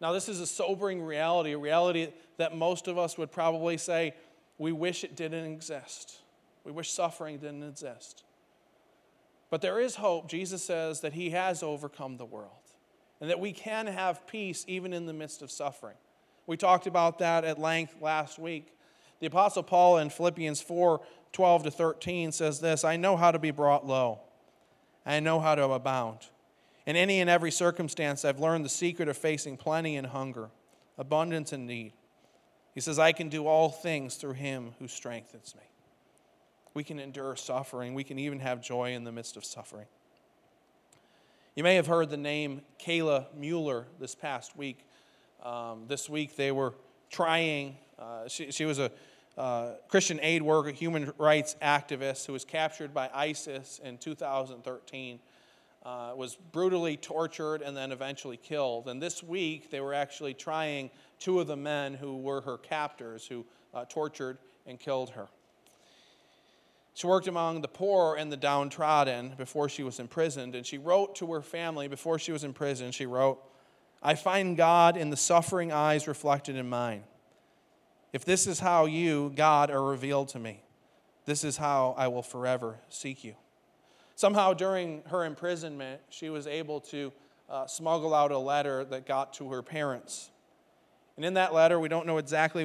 Now, 0.00 0.12
this 0.12 0.28
is 0.28 0.40
a 0.40 0.46
sobering 0.46 1.02
reality, 1.02 1.52
a 1.52 1.58
reality 1.58 2.08
that 2.36 2.56
most 2.56 2.86
of 2.86 2.98
us 2.98 3.16
would 3.16 3.32
probably 3.32 3.78
say, 3.78 4.14
we 4.58 4.72
wish 4.72 5.04
it 5.04 5.16
didn't 5.16 5.52
exist. 5.52 6.18
We 6.64 6.72
wish 6.72 6.90
suffering 6.90 7.38
didn't 7.38 7.62
exist. 7.62 8.24
But 9.50 9.62
there 9.62 9.80
is 9.80 9.96
hope. 9.96 10.28
Jesus 10.28 10.62
says 10.62 11.00
that 11.00 11.12
He 11.12 11.30
has 11.30 11.62
overcome 11.62 12.16
the 12.16 12.24
world 12.24 12.50
and 13.20 13.30
that 13.30 13.40
we 13.40 13.52
can 13.52 13.86
have 13.86 14.26
peace 14.26 14.64
even 14.68 14.92
in 14.92 15.06
the 15.06 15.12
midst 15.12 15.42
of 15.42 15.50
suffering. 15.50 15.96
We 16.46 16.56
talked 16.56 16.86
about 16.86 17.18
that 17.18 17.44
at 17.44 17.58
length 17.58 17.96
last 18.00 18.38
week. 18.38 18.72
The 19.20 19.26
Apostle 19.26 19.62
Paul 19.62 19.98
in 19.98 20.10
Philippians 20.10 20.60
4 20.60 21.00
12 21.32 21.64
to 21.64 21.70
13 21.70 22.32
says 22.32 22.60
this 22.60 22.84
I 22.84 22.96
know 22.96 23.16
how 23.16 23.30
to 23.30 23.38
be 23.38 23.50
brought 23.50 23.86
low, 23.86 24.20
I 25.04 25.20
know 25.20 25.40
how 25.40 25.54
to 25.54 25.64
abound. 25.64 26.18
In 26.86 26.94
any 26.94 27.20
and 27.20 27.28
every 27.28 27.50
circumstance, 27.50 28.24
I've 28.24 28.38
learned 28.38 28.64
the 28.64 28.70
secret 28.70 29.08
of 29.08 29.16
facing 29.16 29.56
plenty 29.56 29.96
and 29.96 30.06
hunger, 30.06 30.50
abundance 30.96 31.52
and 31.52 31.66
need. 31.66 31.92
He 32.74 32.80
says, 32.80 32.98
I 32.98 33.12
can 33.12 33.28
do 33.28 33.46
all 33.46 33.70
things 33.70 34.14
through 34.16 34.34
him 34.34 34.74
who 34.78 34.86
strengthens 34.86 35.54
me. 35.56 35.62
We 36.74 36.84
can 36.84 37.00
endure 37.00 37.34
suffering. 37.34 37.94
We 37.94 38.04
can 38.04 38.18
even 38.18 38.38
have 38.40 38.60
joy 38.60 38.92
in 38.92 39.02
the 39.02 39.10
midst 39.10 39.36
of 39.36 39.44
suffering. 39.44 39.86
You 41.56 41.62
may 41.62 41.74
have 41.76 41.86
heard 41.86 42.10
the 42.10 42.18
name 42.18 42.60
Kayla 42.78 43.34
Mueller 43.34 43.86
this 43.98 44.14
past 44.14 44.56
week. 44.56 44.86
Um, 45.42 45.84
this 45.88 46.08
week 46.08 46.36
they 46.36 46.52
were 46.52 46.74
trying, 47.10 47.78
uh, 47.98 48.28
she, 48.28 48.52
she 48.52 48.66
was 48.66 48.78
a 48.78 48.92
uh, 49.38 49.72
Christian 49.88 50.20
aid 50.22 50.42
worker, 50.42 50.70
human 50.70 51.12
rights 51.18 51.56
activist 51.62 52.26
who 52.26 52.34
was 52.34 52.44
captured 52.44 52.92
by 52.92 53.10
ISIS 53.12 53.80
in 53.82 53.98
2013. 53.98 55.18
Uh, 55.86 56.12
was 56.16 56.34
brutally 56.50 56.96
tortured 56.96 57.62
and 57.62 57.76
then 57.76 57.92
eventually 57.92 58.36
killed. 58.36 58.88
And 58.88 59.00
this 59.00 59.22
week, 59.22 59.70
they 59.70 59.80
were 59.80 59.94
actually 59.94 60.34
trying 60.34 60.90
two 61.20 61.38
of 61.38 61.46
the 61.46 61.54
men 61.54 61.94
who 61.94 62.16
were 62.16 62.40
her 62.40 62.58
captors, 62.58 63.24
who 63.24 63.46
uh, 63.72 63.84
tortured 63.88 64.38
and 64.66 64.80
killed 64.80 65.10
her. 65.10 65.28
She 66.94 67.06
worked 67.06 67.28
among 67.28 67.60
the 67.60 67.68
poor 67.68 68.16
and 68.16 68.32
the 68.32 68.36
downtrodden 68.36 69.34
before 69.38 69.68
she 69.68 69.84
was 69.84 70.00
imprisoned, 70.00 70.56
and 70.56 70.66
she 70.66 70.76
wrote 70.76 71.14
to 71.16 71.32
her 71.32 71.40
family 71.40 71.86
before 71.86 72.18
she 72.18 72.32
was 72.32 72.42
in 72.42 72.52
prison. 72.52 72.90
She 72.90 73.06
wrote, 73.06 73.40
I 74.02 74.16
find 74.16 74.56
God 74.56 74.96
in 74.96 75.10
the 75.10 75.16
suffering 75.16 75.70
eyes 75.70 76.08
reflected 76.08 76.56
in 76.56 76.68
mine. 76.68 77.04
If 78.12 78.24
this 78.24 78.48
is 78.48 78.58
how 78.58 78.86
you, 78.86 79.32
God, 79.36 79.70
are 79.70 79.84
revealed 79.84 80.30
to 80.30 80.40
me, 80.40 80.64
this 81.26 81.44
is 81.44 81.58
how 81.58 81.94
I 81.96 82.08
will 82.08 82.24
forever 82.24 82.80
seek 82.88 83.22
you. 83.22 83.36
Somehow, 84.16 84.54
during 84.54 85.02
her 85.08 85.24
imprisonment, 85.24 86.00
she 86.08 86.30
was 86.30 86.46
able 86.46 86.80
to 86.80 87.12
uh, 87.50 87.66
smuggle 87.66 88.14
out 88.14 88.32
a 88.32 88.38
letter 88.38 88.84
that 88.86 89.06
got 89.06 89.34
to 89.34 89.50
her 89.50 89.62
parents. 89.62 90.30
And 91.16 91.24
in 91.24 91.34
that 91.34 91.54
letter, 91.54 91.78
we 91.78 91.88
don't 91.88 92.06
know 92.06 92.18
exactly 92.18 92.64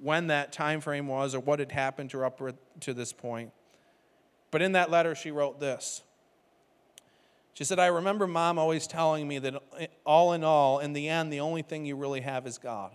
when 0.00 0.26
that 0.28 0.52
time 0.52 0.80
frame 0.80 1.06
was 1.06 1.34
or 1.34 1.40
what 1.40 1.58
had 1.58 1.70
happened 1.70 2.10
to 2.10 2.18
her 2.18 2.24
up 2.24 2.40
to 2.80 2.94
this 2.94 3.12
point. 3.12 3.52
But 4.50 4.62
in 4.62 4.72
that 4.72 4.90
letter, 4.90 5.14
she 5.14 5.30
wrote 5.30 5.60
this. 5.60 6.02
She 7.52 7.64
said, 7.64 7.78
I 7.78 7.86
remember 7.86 8.26
mom 8.26 8.58
always 8.58 8.86
telling 8.86 9.28
me 9.28 9.38
that 9.38 9.62
all 10.04 10.32
in 10.32 10.44
all, 10.44 10.78
in 10.78 10.94
the 10.94 11.08
end, 11.08 11.32
the 11.32 11.40
only 11.40 11.62
thing 11.62 11.84
you 11.84 11.96
really 11.96 12.20
have 12.20 12.46
is 12.46 12.58
God. 12.58 12.92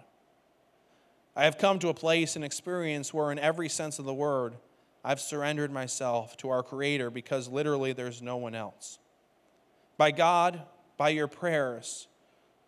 I 1.36 1.46
have 1.46 1.58
come 1.58 1.80
to 1.80 1.90
a 1.90 1.94
place 1.94 2.36
and 2.36 2.44
experience 2.44 3.14
where, 3.14 3.32
in 3.32 3.40
every 3.40 3.70
sense 3.70 4.00
of 4.00 4.06
the 4.06 4.14
word, 4.14 4.56
I've 5.04 5.20
surrendered 5.20 5.72
myself 5.72 6.38
to 6.38 6.50
our 6.50 6.64
Creator 6.64 7.10
because 7.10 7.48
literally 7.48 7.94
there's 7.94 8.22
no 8.22 8.38
one 8.38 8.56
else. 8.56 9.00
By 9.98 10.12
God, 10.12 10.62
by 10.98 11.10
your 11.10 11.28
prayers, 11.28 12.08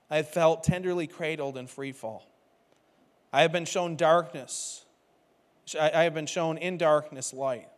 I 0.10 0.18
have 0.18 0.30
felt 0.30 0.64
tenderly 0.64 1.08
cradled 1.08 1.58
in 1.58 1.68
free 1.68 1.92
fall. 1.92 2.28
I 3.32 3.42
have 3.42 3.52
been 3.52 3.66
shown 3.66 3.96
darkness. 3.96 4.86
I 5.80 6.04
have 6.04 6.14
been 6.14 6.26
shown 6.26 6.58
in 6.58 6.78
darkness 6.78 7.34
light, 7.34 7.70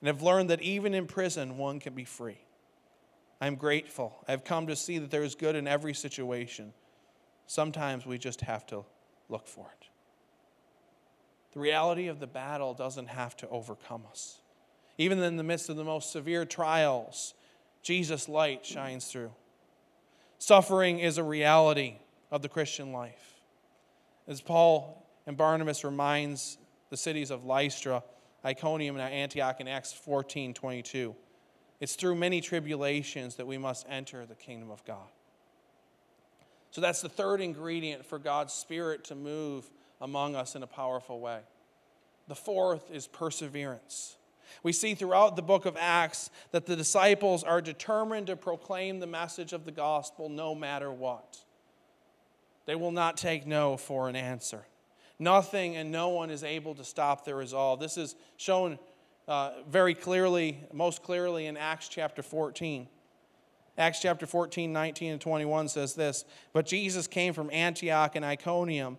and 0.00 0.06
have 0.06 0.22
learned 0.22 0.50
that 0.50 0.62
even 0.62 0.94
in 0.94 1.06
prison, 1.06 1.58
one 1.58 1.80
can 1.80 1.92
be 1.94 2.04
free. 2.04 2.38
I 3.40 3.46
am 3.46 3.56
grateful. 3.56 4.24
I 4.28 4.30
have 4.30 4.44
come 4.44 4.68
to 4.68 4.76
see 4.76 4.98
that 4.98 5.10
there 5.10 5.24
is 5.24 5.34
good 5.34 5.56
in 5.56 5.66
every 5.66 5.92
situation. 5.92 6.72
Sometimes 7.46 8.06
we 8.06 8.16
just 8.16 8.42
have 8.42 8.64
to 8.66 8.84
look 9.28 9.46
for 9.48 9.66
it. 9.80 9.88
The 11.56 11.62
reality 11.62 12.08
of 12.08 12.20
the 12.20 12.26
battle 12.26 12.74
doesn't 12.74 13.06
have 13.06 13.34
to 13.38 13.48
overcome 13.48 14.02
us. 14.10 14.42
Even 14.98 15.22
in 15.22 15.38
the 15.38 15.42
midst 15.42 15.70
of 15.70 15.76
the 15.76 15.84
most 15.84 16.12
severe 16.12 16.44
trials, 16.44 17.32
Jesus' 17.80 18.28
light 18.28 18.66
shines 18.66 19.06
through. 19.06 19.32
Suffering 20.36 20.98
is 20.98 21.16
a 21.16 21.22
reality 21.22 21.94
of 22.30 22.42
the 22.42 22.50
Christian 22.50 22.92
life. 22.92 23.40
As 24.28 24.42
Paul 24.42 25.02
and 25.26 25.34
Barnabas 25.38 25.82
reminds 25.82 26.58
the 26.90 26.96
cities 26.98 27.30
of 27.30 27.46
Lystra, 27.46 28.02
Iconium, 28.44 28.98
and 28.98 29.10
Antioch 29.10 29.58
in 29.58 29.66
Acts 29.66 29.94
14 29.94 30.52
22, 30.52 31.16
it's 31.80 31.94
through 31.94 32.16
many 32.16 32.42
tribulations 32.42 33.36
that 33.36 33.46
we 33.46 33.56
must 33.56 33.86
enter 33.88 34.26
the 34.26 34.34
kingdom 34.34 34.70
of 34.70 34.84
God. 34.84 35.08
So 36.70 36.82
that's 36.82 37.00
the 37.00 37.08
third 37.08 37.40
ingredient 37.40 38.04
for 38.04 38.18
God's 38.18 38.52
Spirit 38.52 39.04
to 39.04 39.14
move 39.14 39.70
among 40.00 40.36
us 40.36 40.54
in 40.54 40.62
a 40.62 40.66
powerful 40.66 41.20
way. 41.20 41.40
The 42.28 42.34
fourth 42.34 42.90
is 42.90 43.06
perseverance. 43.06 44.16
We 44.62 44.72
see 44.72 44.94
throughout 44.94 45.36
the 45.36 45.42
book 45.42 45.66
of 45.66 45.76
Acts 45.78 46.30
that 46.50 46.66
the 46.66 46.76
disciples 46.76 47.44
are 47.44 47.60
determined 47.60 48.28
to 48.28 48.36
proclaim 48.36 49.00
the 49.00 49.06
message 49.06 49.52
of 49.52 49.64
the 49.64 49.72
gospel 49.72 50.28
no 50.28 50.54
matter 50.54 50.90
what. 50.90 51.38
They 52.64 52.74
will 52.74 52.90
not 52.90 53.16
take 53.16 53.46
no 53.46 53.76
for 53.76 54.08
an 54.08 54.16
answer. 54.16 54.66
Nothing 55.18 55.76
and 55.76 55.90
no 55.90 56.08
one 56.08 56.30
is 56.30 56.44
able 56.44 56.74
to 56.74 56.84
stop 56.84 57.24
their 57.24 57.36
resolve. 57.36 57.80
This 57.80 57.96
is 57.96 58.16
shown 58.36 58.78
uh, 59.28 59.52
very 59.68 59.94
clearly, 59.94 60.58
most 60.72 61.02
clearly 61.02 61.46
in 61.46 61.56
Acts 61.56 61.88
chapter 61.88 62.22
14. 62.22 62.88
Acts 63.78 64.00
chapter 64.00 64.26
14, 64.26 64.72
19, 64.72 65.12
and 65.12 65.20
21 65.20 65.68
says 65.68 65.94
this 65.94 66.24
But 66.52 66.66
Jesus 66.66 67.06
came 67.06 67.32
from 67.32 67.50
Antioch 67.50 68.16
and 68.16 68.24
Iconium 68.24 68.98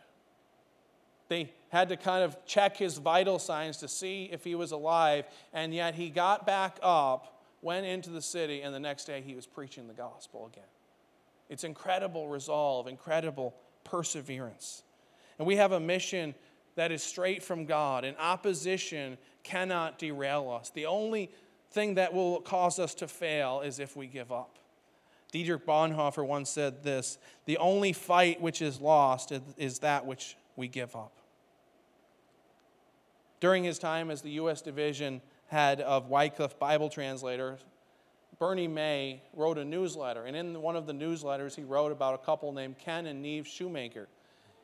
They 1.31 1.49
had 1.69 1.87
to 1.87 1.95
kind 1.95 2.25
of 2.25 2.45
check 2.45 2.75
his 2.75 2.97
vital 2.97 3.39
signs 3.39 3.77
to 3.77 3.87
see 3.87 4.27
if 4.33 4.43
he 4.43 4.53
was 4.53 4.73
alive, 4.73 5.23
and 5.53 5.73
yet 5.73 5.95
he 5.95 6.09
got 6.09 6.45
back 6.45 6.77
up, 6.83 7.41
went 7.61 7.85
into 7.85 8.09
the 8.09 8.21
city, 8.21 8.63
and 8.63 8.75
the 8.75 8.81
next 8.81 9.05
day 9.05 9.21
he 9.25 9.33
was 9.33 9.47
preaching 9.47 9.87
the 9.87 9.93
gospel 9.93 10.49
again. 10.51 10.67
It's 11.47 11.63
incredible 11.63 12.27
resolve, 12.27 12.85
incredible 12.85 13.55
perseverance. 13.85 14.83
And 15.39 15.47
we 15.47 15.55
have 15.55 15.71
a 15.71 15.79
mission 15.79 16.35
that 16.75 16.91
is 16.91 17.01
straight 17.01 17.41
from 17.41 17.63
God, 17.63 18.03
and 18.03 18.17
opposition 18.17 19.17
cannot 19.43 19.97
derail 19.97 20.49
us. 20.49 20.69
The 20.69 20.87
only 20.87 21.31
thing 21.69 21.95
that 21.95 22.13
will 22.13 22.41
cause 22.41 22.77
us 22.77 22.93
to 22.95 23.07
fail 23.07 23.61
is 23.61 23.79
if 23.79 23.95
we 23.95 24.07
give 24.07 24.33
up. 24.33 24.57
Dietrich 25.31 25.65
Bonhoeffer 25.65 26.27
once 26.27 26.49
said 26.49 26.83
this 26.83 27.17
The 27.45 27.57
only 27.57 27.93
fight 27.93 28.41
which 28.41 28.61
is 28.61 28.81
lost 28.81 29.31
is 29.55 29.79
that 29.79 30.05
which 30.05 30.35
we 30.57 30.67
give 30.67 30.93
up. 30.93 31.13
During 33.41 33.63
his 33.63 33.79
time 33.79 34.11
as 34.11 34.21
the 34.21 34.29
U.S. 34.31 34.61
Division 34.61 35.19
head 35.47 35.81
of 35.81 36.09
Wycliffe 36.09 36.57
Bible 36.59 36.89
translators, 36.89 37.59
Bernie 38.37 38.67
May 38.67 39.21
wrote 39.33 39.57
a 39.57 39.65
newsletter. 39.65 40.25
And 40.25 40.35
in 40.35 40.61
one 40.61 40.75
of 40.75 40.85
the 40.85 40.93
newsletters, 40.93 41.55
he 41.55 41.63
wrote 41.63 41.91
about 41.91 42.13
a 42.13 42.19
couple 42.19 42.53
named 42.53 42.77
Ken 42.77 43.07
and 43.07 43.21
Neve 43.21 43.47
Shoemaker. 43.47 44.07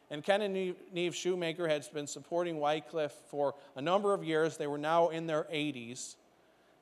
And 0.09 0.23
Ken 0.23 0.41
and 0.43 0.75
Neve 0.93 1.15
Shoemaker 1.15 1.67
had 1.67 1.91
been 1.91 2.07
supporting 2.07 2.59
Wycliffe 2.59 3.17
for 3.29 3.55
a 3.75 3.81
number 3.81 4.13
of 4.13 4.23
years. 4.23 4.57
They 4.57 4.67
were 4.67 4.77
now 4.77 5.09
in 5.09 5.27
their 5.27 5.43
80s, 5.43 6.15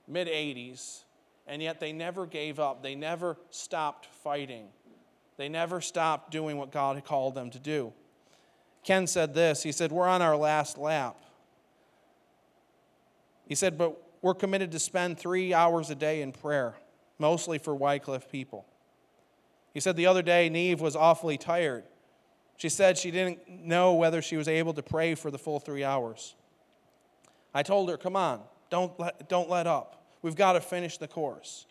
mid 0.07 0.27
80s, 0.27 1.03
and 1.47 1.61
yet 1.61 1.79
they 1.79 1.93
never 1.93 2.25
gave 2.25 2.59
up. 2.59 2.83
They 2.83 2.95
never 2.95 3.37
stopped 3.49 4.05
fighting. 4.05 4.67
They 5.37 5.49
never 5.49 5.81
stopped 5.81 6.29
doing 6.29 6.57
what 6.57 6.71
God 6.71 6.97
had 6.97 7.05
called 7.05 7.35
them 7.35 7.49
to 7.51 7.59
do. 7.59 7.93
Ken 8.83 9.07
said 9.07 9.33
this 9.33 9.63
He 9.63 9.71
said, 9.71 9.91
We're 9.91 10.07
on 10.07 10.21
our 10.21 10.37
last 10.37 10.77
lap. 10.77 11.24
He 13.47 13.55
said, 13.55 13.77
But 13.77 13.95
we're 14.21 14.33
committed 14.33 14.71
to 14.71 14.79
spend 14.79 15.17
three 15.17 15.53
hours 15.53 15.89
a 15.89 15.95
day 15.95 16.21
in 16.21 16.31
prayer, 16.31 16.75
mostly 17.19 17.57
for 17.57 17.75
Wycliffe 17.75 18.29
people. 18.29 18.65
He 19.73 19.79
said 19.79 19.95
the 19.95 20.07
other 20.07 20.21
day, 20.21 20.49
Neve 20.49 20.81
was 20.81 20.95
awfully 20.95 21.37
tired. 21.37 21.83
She 22.57 22.69
said 22.69 22.97
she 22.97 23.11
didn't 23.11 23.47
know 23.49 23.93
whether 23.93 24.21
she 24.21 24.37
was 24.37 24.47
able 24.47 24.73
to 24.73 24.81
pray 24.81 25.15
for 25.15 25.29
the 25.29 25.37
full 25.37 25.59
three 25.59 25.83
hours. 25.83 26.35
I 27.53 27.63
told 27.63 27.89
her, 27.89 27.97
Come 27.97 28.15
on, 28.15 28.41
don't 28.69 28.97
let, 28.99 29.29
don't 29.29 29.49
let 29.49 29.67
up. 29.67 30.03
We've 30.21 30.35
got 30.35 30.53
to 30.53 30.61
finish 30.61 30.97
the 30.97 31.07
course. 31.07 31.65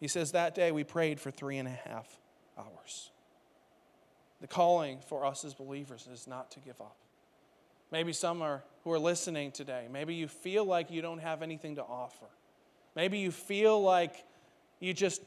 He 0.00 0.08
says, 0.08 0.32
That 0.32 0.54
day 0.54 0.72
we 0.72 0.84
prayed 0.84 1.20
for 1.20 1.30
three 1.30 1.58
and 1.58 1.68
a 1.68 1.78
half 1.88 2.20
hours. 2.58 3.10
The 4.40 4.46
calling 4.46 5.00
for 5.08 5.24
us 5.24 5.44
as 5.44 5.54
believers 5.54 6.08
is 6.12 6.26
not 6.26 6.50
to 6.52 6.60
give 6.60 6.80
up. 6.80 6.96
Maybe 7.90 8.12
some 8.12 8.42
are 8.42 8.62
who 8.84 8.92
are 8.92 8.98
listening 8.98 9.52
today. 9.52 9.86
Maybe 9.90 10.14
you 10.14 10.28
feel 10.28 10.64
like 10.64 10.90
you 10.90 11.02
don't 11.02 11.18
have 11.18 11.42
anything 11.42 11.76
to 11.76 11.82
offer. 11.82 12.26
Maybe 12.94 13.18
you 13.18 13.30
feel 13.30 13.82
like 13.82 14.24
you 14.80 14.94
just 14.94 15.22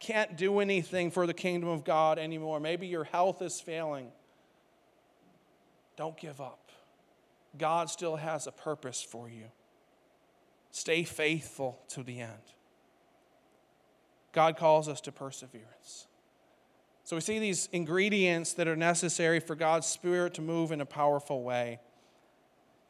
can't 0.00 0.36
do 0.36 0.60
anything 0.60 1.10
for 1.10 1.26
the 1.26 1.34
kingdom 1.34 1.68
of 1.68 1.84
God 1.84 2.18
anymore. 2.18 2.60
Maybe 2.60 2.86
your 2.86 3.04
health 3.04 3.40
is 3.42 3.60
failing. 3.60 4.08
Don't 5.96 6.16
give 6.18 6.40
up. 6.40 6.70
God 7.56 7.88
still 7.88 8.16
has 8.16 8.46
a 8.46 8.52
purpose 8.52 9.02
for 9.02 9.28
you. 9.28 9.46
Stay 10.70 11.04
faithful 11.04 11.80
to 11.88 12.02
the 12.02 12.20
end. 12.20 12.32
God 14.32 14.58
calls 14.58 14.88
us 14.88 15.00
to 15.02 15.12
perseverance. 15.12 16.06
So 17.04 17.16
we 17.16 17.22
see 17.22 17.38
these 17.38 17.70
ingredients 17.72 18.52
that 18.54 18.68
are 18.68 18.76
necessary 18.76 19.40
for 19.40 19.54
God's 19.54 19.86
Spirit 19.86 20.34
to 20.34 20.42
move 20.42 20.72
in 20.72 20.82
a 20.82 20.86
powerful 20.86 21.42
way. 21.42 21.80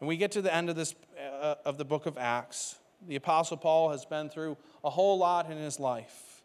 And 0.00 0.09
we 0.09 0.16
get 0.16 0.32
to 0.32 0.42
the 0.42 0.54
end 0.54 0.68
of 0.68 0.76
this 0.76 0.94
uh, 1.40 1.54
of 1.64 1.78
the 1.78 1.85
book 1.85 2.06
of 2.06 2.18
Acts. 2.18 2.76
The 3.06 3.16
apostle 3.16 3.56
Paul 3.56 3.90
has 3.90 4.04
been 4.04 4.28
through 4.28 4.56
a 4.85 4.90
whole 4.90 5.18
lot 5.18 5.50
in 5.50 5.59
his 5.59 5.78
life. 5.78 6.42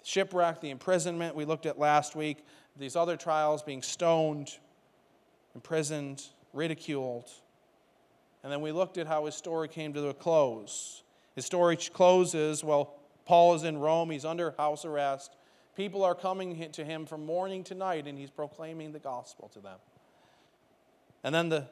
The 0.00 0.06
shipwreck, 0.06 0.60
the 0.60 0.70
imprisonment 0.70 1.34
we 1.34 1.44
looked 1.44 1.66
at 1.66 1.78
last 1.78 2.16
week, 2.16 2.44
these 2.76 2.96
other 2.96 3.16
trials 3.16 3.62
being 3.62 3.82
stoned, 3.82 4.50
imprisoned, 5.54 6.24
ridiculed. 6.52 7.30
And 8.42 8.52
then 8.52 8.60
we 8.60 8.72
looked 8.72 8.98
at 8.98 9.06
how 9.06 9.24
his 9.26 9.34
story 9.34 9.68
came 9.68 9.92
to 9.94 10.08
a 10.08 10.14
close. 10.14 11.02
His 11.34 11.46
story 11.46 11.76
closes 11.76 12.62
well, 12.62 12.94
Paul 13.24 13.54
is 13.54 13.64
in 13.64 13.78
Rome, 13.78 14.10
he's 14.10 14.24
under 14.24 14.54
house 14.58 14.84
arrest. 14.84 15.36
People 15.76 16.04
are 16.04 16.14
coming 16.14 16.70
to 16.72 16.84
him 16.84 17.06
from 17.06 17.26
morning 17.26 17.64
to 17.64 17.74
night, 17.74 18.06
and 18.06 18.16
he's 18.18 18.30
proclaiming 18.30 18.92
the 18.92 18.98
gospel 18.98 19.48
to 19.54 19.60
them. 19.60 19.78
And 21.24 21.34
then 21.34 21.48
the, 21.48 21.66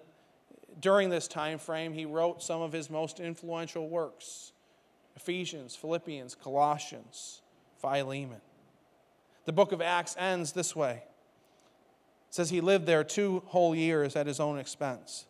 during 0.81 1.11
this 1.11 1.29
time 1.29 1.59
frame, 1.59 1.93
he 1.93 2.05
wrote 2.05 2.43
some 2.43 2.63
of 2.63 2.73
his 2.73 2.91
most 2.91 3.21
influential 3.21 3.89
works 3.89 4.53
Ephesians, 5.17 5.77
Philippians, 5.77 6.35
Colossians, 6.35 7.43
Philemon. 7.81 8.41
The 9.45 9.53
book 9.53 9.73
of 9.73 9.83
Acts 9.83 10.17
ends 10.19 10.53
this 10.53 10.75
way 10.75 11.03
says 12.33 12.49
he 12.49 12.63
lived 12.63 12.87
there 12.87 13.05
two 13.05 13.43
whole 13.47 13.75
years 13.75 14.17
at 14.17 14.27
his 14.27 14.41
own 14.41 14.59
expense 14.59 15.27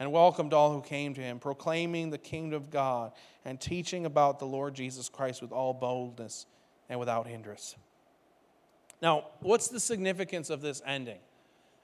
and 0.00 0.10
welcomed 0.10 0.54
all 0.54 0.72
who 0.72 0.80
came 0.80 1.12
to 1.12 1.20
him, 1.20 1.38
proclaiming 1.38 2.08
the 2.08 2.16
kingdom 2.16 2.56
of 2.56 2.70
God 2.70 3.12
and 3.44 3.60
teaching 3.60 4.06
about 4.06 4.38
the 4.38 4.46
Lord 4.46 4.74
Jesus 4.74 5.10
Christ 5.10 5.42
with 5.42 5.52
all 5.52 5.74
boldness 5.74 6.46
and 6.88 6.98
without 6.98 7.26
hindrance. 7.26 7.76
Now, 9.02 9.26
what's 9.40 9.68
the 9.68 9.78
significance 9.78 10.48
of 10.48 10.62
this 10.62 10.80
ending? 10.86 11.18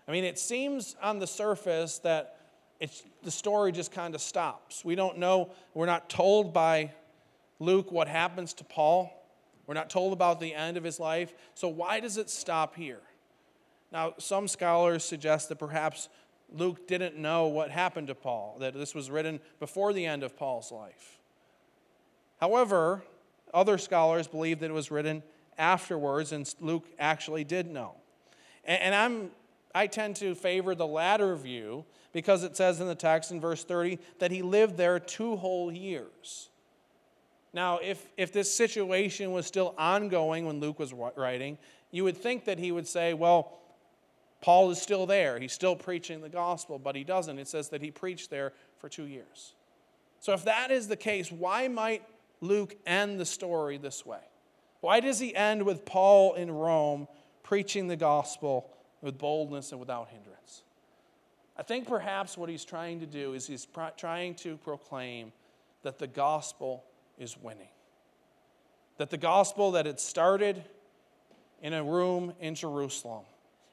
I 0.09 0.12
mean, 0.12 0.25
it 0.25 0.38
seems 0.38 0.97
on 1.03 1.19
the 1.19 1.27
surface 1.27 1.99
that 1.99 2.38
it's, 2.85 3.03
the 3.23 3.31
story 3.31 3.73
just 3.73 3.92
kind 3.92 4.14
of 4.14 4.20
stops. 4.20 4.85
We 4.85 4.94
don't 4.94 5.16
know, 5.16 5.51
we're 5.73 5.87
not 5.87 6.11
told 6.11 6.53
by 6.53 6.92
Luke 7.59 7.90
what 7.90 8.09
happens 8.09 8.53
to 8.55 8.64
Paul. 8.64 9.11
We're 9.66 9.73
not 9.73 9.88
told 9.88 10.12
about 10.12 10.38
the 10.38 10.53
end 10.53 10.77
of 10.77 10.85
his 10.85 11.01
life. 11.01 11.33
So, 11.55 11.66
why 11.68 12.01
does 12.01 12.18
it 12.18 12.29
stop 12.29 12.77
here? 12.77 13.01
Now, 13.90 14.12
some 14.18 14.49
scholars 14.49 15.03
suggest 15.03 15.49
that 15.49 15.57
perhaps 15.57 16.11
Luke 16.53 16.87
didn't 16.87 17.16
know 17.16 17.47
what 17.47 17.70
happened 17.70 18.09
to 18.09 18.14
Paul, 18.14 18.59
that 18.61 18.75
this 18.75 18.94
was 18.94 19.11
written 19.11 19.40
before 19.61 19.94
the 19.94 20.05
end 20.05 20.23
of 20.23 20.37
Paul's 20.37 20.70
life. 20.70 21.20
However, 22.38 23.03
other 23.55 23.79
scholars 23.79 24.27
believe 24.27 24.61
that 24.61 24.68
it 24.68 24.75
was 24.75 24.90
written 24.90 25.23
afterwards, 25.57 26.33
and 26.33 26.55
Luke 26.61 26.85
actually 26.99 27.44
did 27.44 27.66
know. 27.70 27.94
And, 28.66 28.94
I'm, 28.94 29.31
I 29.75 29.87
tend 29.87 30.16
to 30.16 30.35
favor 30.35 30.75
the 30.75 30.87
latter 30.87 31.35
view 31.35 31.87
because 32.14 32.44
it 32.44 32.57
says 32.57 32.81
in 32.81 32.87
the 32.87 32.94
text 32.94 33.31
in 33.31 33.40
verse 33.40 33.64
30 33.64 33.98
that 34.20 34.31
he 34.31 34.40
lived 34.40 34.79
there 34.79 34.98
two 34.98 35.37
whole 35.37 35.70
years. 35.70 36.48
Now, 37.53 37.79
if, 37.83 38.07
if 38.16 38.33
this 38.33 38.53
situation 38.53 39.33
was 39.33 39.46
still 39.46 39.74
ongoing 39.77 40.46
when 40.46 40.61
Luke 40.61 40.79
was 40.79 40.92
writing, 40.92 41.59
you 41.90 42.05
would 42.05 42.16
think 42.16 42.46
that 42.46 42.59
he 42.59 42.72
would 42.72 42.88
say, 42.88 43.14
well, 43.14 43.59
Paul 44.40 44.70
is 44.70 44.81
still 44.81 45.07
there. 45.07 45.38
He's 45.38 45.53
still 45.53 45.77
preaching 45.77 46.20
the 46.20 46.29
gospel, 46.29 46.79
but 46.79 46.96
he 46.96 47.05
doesn't. 47.05 47.38
It 47.38 47.48
says 47.48 47.68
that 47.70 47.83
he 47.83 47.90
preached 47.90 48.31
there 48.31 48.53
for 48.79 48.88
two 48.88 49.05
years. 49.05 49.55
So, 50.20 50.33
if 50.33 50.44
that 50.44 50.70
is 50.70 50.88
the 50.88 50.96
case, 50.96 51.31
why 51.31 51.68
might 51.68 52.03
Luke 52.40 52.77
end 52.87 53.18
the 53.18 53.24
story 53.24 53.79
this 53.79 54.05
way? 54.05 54.20
Why 54.81 55.00
does 55.00 55.18
he 55.18 55.35
end 55.35 55.62
with 55.62 55.85
Paul 55.85 56.35
in 56.35 56.50
Rome 56.50 57.09
preaching 57.42 57.88
the 57.88 57.96
gospel 57.96 58.70
with 59.00 59.16
boldness 59.16 59.70
and 59.70 59.81
without 59.81 60.09
hindrance? 60.09 60.34
I 61.57 61.62
think 61.62 61.87
perhaps 61.87 62.37
what 62.37 62.49
he's 62.49 62.64
trying 62.64 63.01
to 63.01 63.07
do 63.07 63.35
is 63.35 63.47
he's 63.47 63.67
trying 63.97 64.35
to 64.37 64.57
proclaim 64.59 65.33
that 65.83 65.99
the 65.99 66.07
gospel 66.07 66.85
is 67.19 67.37
winning. 67.40 67.69
That 68.99 69.11
the 69.11 69.17
gospel 69.17 69.73
that 69.73 69.87
had 69.87 70.01
started 70.01 70.64
in 71.62 71.73
a 71.73 71.83
room 71.83 72.33
in 72.40 72.55
Jerusalem 72.55 73.25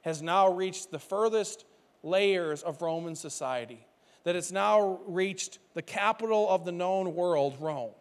has 0.01 0.21
now 0.21 0.51
reached 0.53 0.91
the 0.91 0.99
furthest 0.99 1.65
layers 2.03 2.63
of 2.63 2.81
Roman 2.81 3.15
society, 3.15 3.85
that 4.23 4.35
it's 4.35 4.51
now 4.51 4.99
reached 5.07 5.59
the 5.73 5.81
capital 5.81 6.49
of 6.49 6.65
the 6.65 6.71
known 6.71 7.15
world, 7.15 7.57
Rome. 7.59 7.91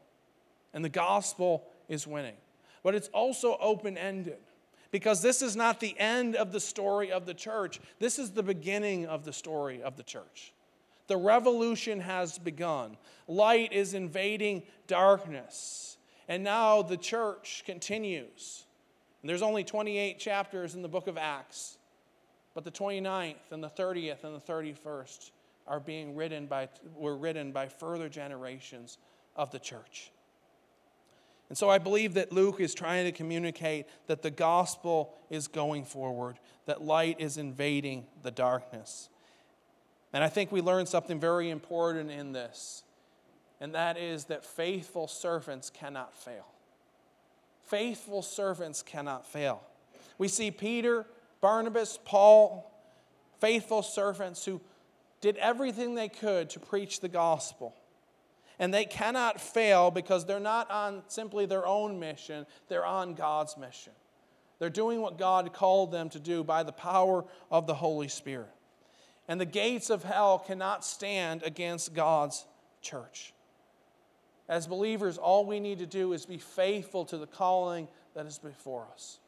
And 0.73 0.85
the 0.85 0.91
gospel 0.91 1.67
is 1.89 2.07
winning. 2.07 2.37
But 2.83 2.95
it's 2.95 3.09
also 3.09 3.57
open 3.61 3.99
ended 3.99 4.39
because 4.91 5.23
this 5.23 5.43
is 5.43 5.57
not 5.57 5.81
the 5.81 5.99
end 5.99 6.37
of 6.37 6.53
the 6.53 6.61
story 6.61 7.13
of 7.13 7.27
the 7.27 7.35
church, 7.35 7.81
this 7.99 8.19
is 8.19 8.31
the 8.31 8.43
beginning 8.43 9.07
of 9.07 9.25
the 9.25 9.33
story 9.33 9.83
of 9.83 9.97
the 9.97 10.03
church. 10.03 10.53
The 11.07 11.17
revolution 11.17 12.01
has 12.01 12.39
begun. 12.39 12.97
Light 13.27 13.73
is 13.73 13.95
invading 13.95 14.63
darkness. 14.87 15.97
And 16.29 16.45
now 16.45 16.83
the 16.83 16.97
church 16.97 17.65
continues. 17.67 18.65
And 19.23 19.29
there's 19.29 19.43
only 19.43 19.65
28 19.65 20.19
chapters 20.19 20.75
in 20.75 20.83
the 20.83 20.89
book 20.89 21.09
of 21.09 21.19
Acts. 21.19 21.79
But 22.55 22.65
the 22.65 22.71
29th 22.71 23.51
and 23.51 23.63
the 23.63 23.69
30th 23.69 24.25
and 24.25 24.35
the 24.35 24.41
31st 24.41 25.31
are 25.67 25.81
being 25.81 26.15
written 26.15 26.47
by, 26.47 26.69
were 26.95 27.17
written 27.17 27.53
by 27.53 27.69
further 27.69 28.09
generations 28.09 28.99
of 29.37 29.51
the 29.51 29.59
church. 29.59 30.11
And 31.51 31.59
so 31.59 31.69
I 31.69 31.79
believe 31.79 32.15
that 32.15 32.33
Luke 32.33 32.61
is 32.61 32.75
trying 32.75 33.05
to 33.07 33.13
communicate 33.13 33.87
that 34.07 34.23
the 34.23 34.31
gospel 34.31 35.13
is 35.29 35.49
going 35.49 35.85
forward, 35.85 36.39
that 36.67 36.81
light 36.81 37.17
is 37.21 37.37
invading 37.37 38.07
the 38.23 38.31
darkness. 38.31 39.09
And 40.13 40.23
I 40.23 40.29
think 40.29 40.53
we 40.53 40.61
learn 40.61 40.87
something 40.87 41.19
very 41.19 41.51
important 41.51 42.11
in 42.13 42.33
this, 42.33 42.85
and 43.61 43.75
that 43.75 43.99
is 43.99 44.27
that 44.27 44.45
faithful 44.45 45.09
servants 45.09 45.71
cannot 45.71 46.15
fail. 46.15 46.47
Faithful 47.67 48.23
servants 48.23 48.81
cannot 48.83 49.27
fail. 49.27 49.61
We 50.19 50.29
see 50.29 50.53
Peter, 50.53 51.05
Barnabas, 51.41 51.99
Paul, 52.05 52.71
faithful 53.41 53.83
servants 53.83 54.45
who 54.45 54.61
did 55.21 55.37
everything 55.39 55.97
they 55.97 56.09
could 56.09 56.49
to 56.51 56.61
preach 56.61 57.01
the 57.01 57.09
gospel. 57.09 57.75
And 58.61 58.73
they 58.73 58.85
cannot 58.85 59.41
fail 59.41 59.91
because 59.91 60.27
they're 60.27 60.39
not 60.39 60.71
on 60.71 61.03
simply 61.09 61.47
their 61.47 61.67
own 61.67 61.99
mission, 61.99 62.47
they're 62.69 62.85
on 62.85 63.15
God's 63.15 63.57
mission. 63.57 63.95
They're 64.59 64.69
doing 64.69 65.01
what 65.01 65.17
God 65.17 65.51
called 65.55 65.91
them 65.91 66.11
to 66.11 66.21
do 66.21 66.45
by 66.45 66.63
the 66.63 66.71
power 66.71 67.25
of 67.51 67.67
the 67.67 67.75
Holy 67.75 68.09
Spirit. 68.09 68.55
And 69.27 69.41
the 69.41 69.47
gates 69.47 69.89
of 69.89 70.05
hell 70.05 70.39
cannot 70.39 70.85
stand 70.85 71.43
against 71.43 71.95
God's 71.95 72.45
church. 72.83 73.33
As 74.47 74.67
believers, 74.67 75.17
all 75.17 75.47
we 75.47 75.59
need 75.59 75.79
to 75.79 75.87
do 75.87 76.13
is 76.13 76.27
be 76.27 76.37
faithful 76.37 77.07
to 77.07 77.17
the 77.17 77.27
calling 77.27 77.89
that 78.15 78.27
is 78.27 78.39
before 78.39 78.87
us, 78.93 79.21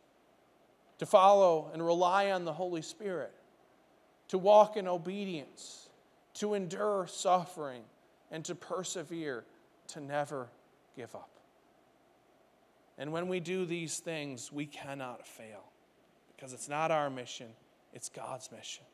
to 0.98 1.06
follow 1.06 1.70
and 1.72 1.82
rely 1.82 2.32
on 2.32 2.44
the 2.44 2.52
Holy 2.52 2.82
Spirit, 2.82 3.32
to 4.28 4.36
walk 4.36 4.76
in 4.76 4.86
obedience, 4.86 5.88
to 6.34 6.52
endure 6.52 7.06
suffering, 7.06 7.82
and 8.32 8.44
to 8.46 8.56
persevere, 8.56 9.44
to 9.88 10.00
never 10.00 10.48
give 10.96 11.14
up. 11.14 11.28
And 12.98 13.12
when 13.12 13.28
we 13.28 13.38
do 13.38 13.64
these 13.64 13.98
things, 13.98 14.50
we 14.50 14.66
cannot 14.66 15.26
fail 15.26 15.62
because 16.34 16.52
it's 16.52 16.68
not 16.68 16.90
our 16.90 17.10
mission, 17.10 17.48
it's 17.92 18.08
God's 18.08 18.50
mission. 18.50 18.84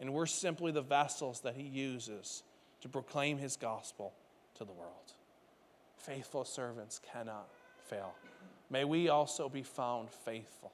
And 0.00 0.12
we're 0.12 0.26
simply 0.26 0.72
the 0.72 0.82
vessels 0.82 1.42
that 1.42 1.54
He 1.54 1.62
uses 1.62 2.42
to 2.80 2.88
proclaim 2.88 3.38
His 3.38 3.56
gospel 3.56 4.14
to 4.56 4.64
the 4.64 4.72
world. 4.72 5.12
Faithful 5.98 6.44
servants 6.44 7.00
cannot 7.12 7.48
fail. 7.86 8.14
May 8.70 8.84
we 8.84 9.08
also 9.10 9.48
be 9.48 9.62
found 9.62 10.10
faithful 10.10 10.72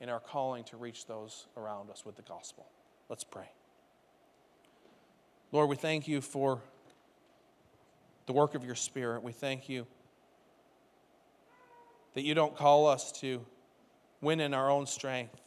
in 0.00 0.08
our 0.08 0.20
calling 0.20 0.64
to 0.64 0.76
reach 0.76 1.06
those 1.06 1.46
around 1.56 1.90
us 1.90 2.04
with 2.04 2.16
the 2.16 2.22
gospel. 2.22 2.66
Let's 3.08 3.24
pray. 3.24 3.50
Lord, 5.52 5.68
we 5.68 5.76
thank 5.76 6.08
you 6.08 6.20
for 6.20 6.60
the 8.28 8.34
work 8.34 8.54
of 8.54 8.62
your 8.62 8.74
Spirit. 8.74 9.22
We 9.22 9.32
thank 9.32 9.70
you 9.70 9.86
that 12.14 12.22
you 12.22 12.34
don't 12.34 12.54
call 12.54 12.86
us 12.86 13.10
to 13.20 13.44
win 14.20 14.38
in 14.38 14.52
our 14.52 14.70
own 14.70 14.86
strength. 14.86 15.40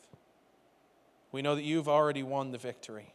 We 1.31 1.43
know 1.43 1.53
that 1.53 1.63
you've 1.63 1.87
already 1.87 2.23
won 2.23 2.51
the 2.51 2.57
victory. 2.57 3.13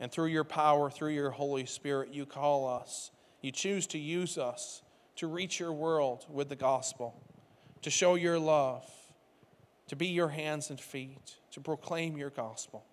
And 0.00 0.10
through 0.10 0.26
your 0.26 0.42
power, 0.42 0.90
through 0.90 1.10
your 1.10 1.30
Holy 1.30 1.66
Spirit, 1.66 2.12
you 2.12 2.26
call 2.26 2.68
us. 2.68 3.12
You 3.42 3.52
choose 3.52 3.86
to 3.88 3.98
use 3.98 4.36
us 4.36 4.82
to 5.14 5.28
reach 5.28 5.60
your 5.60 5.72
world 5.72 6.26
with 6.28 6.48
the 6.48 6.56
gospel, 6.56 7.22
to 7.82 7.90
show 7.90 8.16
your 8.16 8.40
love, 8.40 8.90
to 9.86 9.94
be 9.94 10.08
your 10.08 10.30
hands 10.30 10.68
and 10.68 10.80
feet, 10.80 11.36
to 11.52 11.60
proclaim 11.60 12.16
your 12.16 12.30
gospel. 12.30 12.84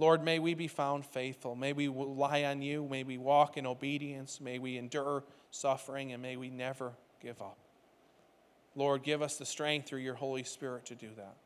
Lord, 0.00 0.24
may 0.24 0.38
we 0.38 0.54
be 0.54 0.66
found 0.66 1.04
faithful. 1.04 1.54
May 1.54 1.74
we 1.74 1.86
rely 1.86 2.44
on 2.44 2.62
you. 2.62 2.88
May 2.90 3.04
we 3.04 3.18
walk 3.18 3.58
in 3.58 3.66
obedience. 3.66 4.40
May 4.40 4.58
we 4.58 4.78
endure 4.78 5.24
suffering, 5.50 6.14
and 6.14 6.22
may 6.22 6.38
we 6.38 6.48
never 6.48 6.94
give 7.20 7.42
up. 7.42 7.58
Lord, 8.74 9.02
give 9.02 9.20
us 9.20 9.36
the 9.36 9.44
strength 9.44 9.88
through 9.88 9.98
your 9.98 10.14
Holy 10.14 10.42
Spirit 10.42 10.86
to 10.86 10.94
do 10.94 11.08
that. 11.18 11.36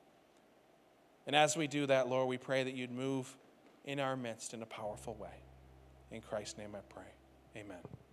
And 1.26 1.34
as 1.34 1.56
we 1.56 1.66
do 1.66 1.86
that, 1.86 2.08
Lord, 2.08 2.28
we 2.28 2.38
pray 2.38 2.62
that 2.62 2.74
you'd 2.74 2.92
move 2.92 3.36
in 3.84 3.98
our 3.98 4.16
midst 4.16 4.54
in 4.54 4.62
a 4.62 4.66
powerful 4.66 5.14
way. 5.14 5.42
In 6.12 6.20
Christ's 6.20 6.56
name 6.56 6.76
I 6.76 6.94
pray. 6.94 7.60
Amen. 7.60 8.03